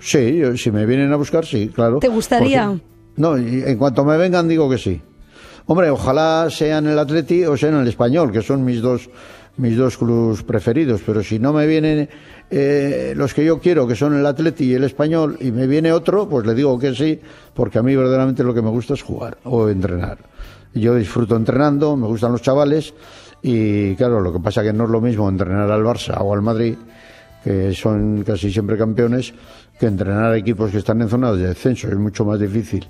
Sí, 0.00 0.40
si 0.56 0.70
me 0.70 0.86
vienen 0.86 1.12
a 1.12 1.16
buscar, 1.16 1.44
sí, 1.46 1.68
claro. 1.68 1.98
¿Te 1.98 2.08
gustaría? 2.08 2.74
no, 3.16 3.36
en 3.36 3.76
cuanto 3.76 4.04
me 4.04 4.16
vengan 4.16 4.48
digo 4.48 4.68
que 4.68 4.78
sí. 4.78 5.00
Hombre, 5.66 5.90
ojalá 5.90 6.48
sean 6.50 6.88
el 6.88 6.98
Atleti 6.98 7.44
o 7.44 7.56
sean 7.56 7.74
el 7.74 7.86
Español, 7.86 8.32
que 8.32 8.42
son 8.42 8.64
mis 8.64 8.80
dos 8.80 9.08
mis 9.60 9.76
dos 9.76 9.98
clubes 9.98 10.42
preferidos, 10.42 11.02
pero 11.04 11.22
si 11.22 11.38
no 11.38 11.52
me 11.52 11.66
vienen 11.66 12.08
eh, 12.50 13.12
los 13.16 13.34
que 13.34 13.44
yo 13.44 13.60
quiero, 13.60 13.86
que 13.86 13.94
son 13.94 14.18
el 14.18 14.24
Atleti 14.24 14.64
y 14.64 14.74
el 14.74 14.84
Español, 14.84 15.36
y 15.40 15.52
me 15.52 15.66
viene 15.66 15.92
otro, 15.92 16.28
pues 16.28 16.46
le 16.46 16.54
digo 16.54 16.78
que 16.78 16.94
sí, 16.94 17.20
porque 17.54 17.78
a 17.78 17.82
mí 17.82 17.94
verdaderamente 17.94 18.42
lo 18.42 18.54
que 18.54 18.62
me 18.62 18.70
gusta 18.70 18.94
es 18.94 19.02
jugar 19.02 19.38
o 19.44 19.68
entrenar. 19.68 20.18
Yo 20.72 20.94
disfruto 20.94 21.36
entrenando, 21.36 21.96
me 21.96 22.06
gustan 22.06 22.32
los 22.32 22.42
chavales, 22.42 22.94
y 23.42 23.94
claro, 23.96 24.20
lo 24.20 24.32
que 24.32 24.40
pasa 24.40 24.62
que 24.62 24.72
no 24.72 24.84
es 24.84 24.90
lo 24.90 25.00
mismo 25.00 25.28
entrenar 25.28 25.70
al 25.70 25.82
Barça 25.82 26.16
o 26.20 26.32
al 26.32 26.42
Madrid, 26.42 26.76
que 27.44 27.74
son 27.74 28.22
casi 28.24 28.50
siempre 28.50 28.76
campeones, 28.76 29.32
que 29.78 29.86
entrenar 29.86 30.32
a 30.32 30.36
equipos 30.36 30.70
que 30.70 30.78
están 30.78 31.00
en 31.02 31.08
zona 31.08 31.32
de 31.32 31.48
descenso. 31.48 31.88
Es 31.88 31.96
mucho 31.96 32.24
más 32.24 32.38
difícil 32.38 32.86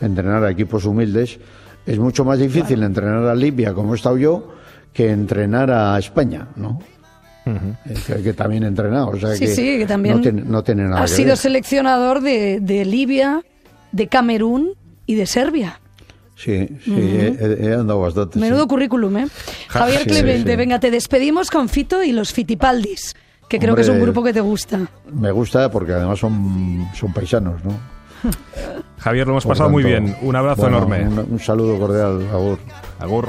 entrenar 0.00 0.44
a 0.44 0.50
equipos 0.50 0.84
humildes. 0.84 1.38
Es 1.86 1.98
mucho 1.98 2.24
más 2.24 2.38
difícil 2.38 2.82
entrenar 2.82 3.24
a 3.24 3.34
Libia, 3.34 3.72
como 3.72 3.92
he 3.92 3.96
estado 3.96 4.16
yo, 4.16 4.54
que 4.94 5.10
entrenar 5.10 5.70
a 5.70 5.98
España, 5.98 6.48
¿no? 6.56 6.78
que, 8.22 8.32
también 8.32 8.62
entrenado, 8.62 9.08
o 9.08 9.16
sea 9.18 9.34
sí, 9.34 9.40
que, 9.40 9.54
sí, 9.54 9.78
que 9.78 9.86
también 9.86 10.16
no, 10.46 10.62
tiene, 10.64 10.84
nada 10.84 11.02
ha 11.02 11.06
sido 11.06 11.36
seleccionador 11.36 12.22
de, 12.22 12.58
de, 12.60 12.86
Libia, 12.86 13.42
de 13.92 14.06
Camerún 14.06 14.70
y 15.04 15.14
de 15.16 15.26
Serbia. 15.26 15.78
Sí, 16.36 16.66
sí, 16.82 16.92
he, 16.94 17.74
andado 17.74 18.00
bastante. 18.00 18.38
Menudo 18.38 18.66
currículum, 18.66 19.18
¿eh? 19.18 19.26
Javier 19.68 20.06
Clemente, 20.06 20.56
venga, 20.56 20.80
te 20.80 20.90
despedimos 20.90 21.50
con 21.50 21.68
Fito 21.68 22.02
y 22.02 22.12
los 22.12 22.32
Fitipaldis, 22.32 23.14
que 23.48 23.58
creo 23.58 23.74
que 23.74 23.82
es 23.82 23.88
un 23.88 24.00
grupo 24.00 24.22
que 24.22 24.32
te 24.32 24.40
gusta. 24.40 24.80
Me 25.12 25.30
gusta 25.30 25.70
porque 25.70 25.92
además 25.92 26.18
son, 26.18 26.88
son 26.94 27.12
paisanos, 27.12 27.62
¿no? 27.62 27.72
Javier, 28.98 29.26
lo 29.26 29.34
hemos 29.34 29.44
pasado 29.44 29.68
muy 29.68 29.84
bien. 29.84 30.16
Un 30.22 30.34
abrazo 30.34 30.66
enorme. 30.66 31.06
Un, 31.06 31.26
un, 31.32 31.38
saludo 31.38 31.78
cordial. 31.78 32.26
Agur. 32.32 32.58
Agur. 32.98 33.28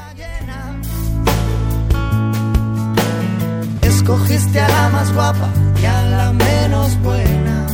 Escogiste 4.05 4.59
a 4.59 4.69
la 4.69 4.89
más 4.89 5.11
guapa 5.15 5.49
y 5.81 5.85
a 5.85 6.01
la 6.03 6.31
menos 6.31 6.95
buena. 7.01 7.67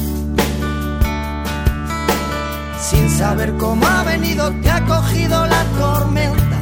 Sin 2.80 3.10
saber 3.10 3.52
cómo 3.58 3.86
ha 3.86 4.06
venido, 4.06 4.50
te 4.62 4.70
ha 4.70 4.80
cogido 4.86 5.46
la 5.46 5.62
tormenta. 5.78 6.58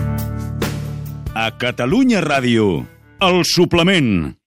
A 1.35 1.55
Catalunya 1.59 2.19
Ràdio, 2.19 2.87
el 3.21 3.45
suplement. 3.45 4.38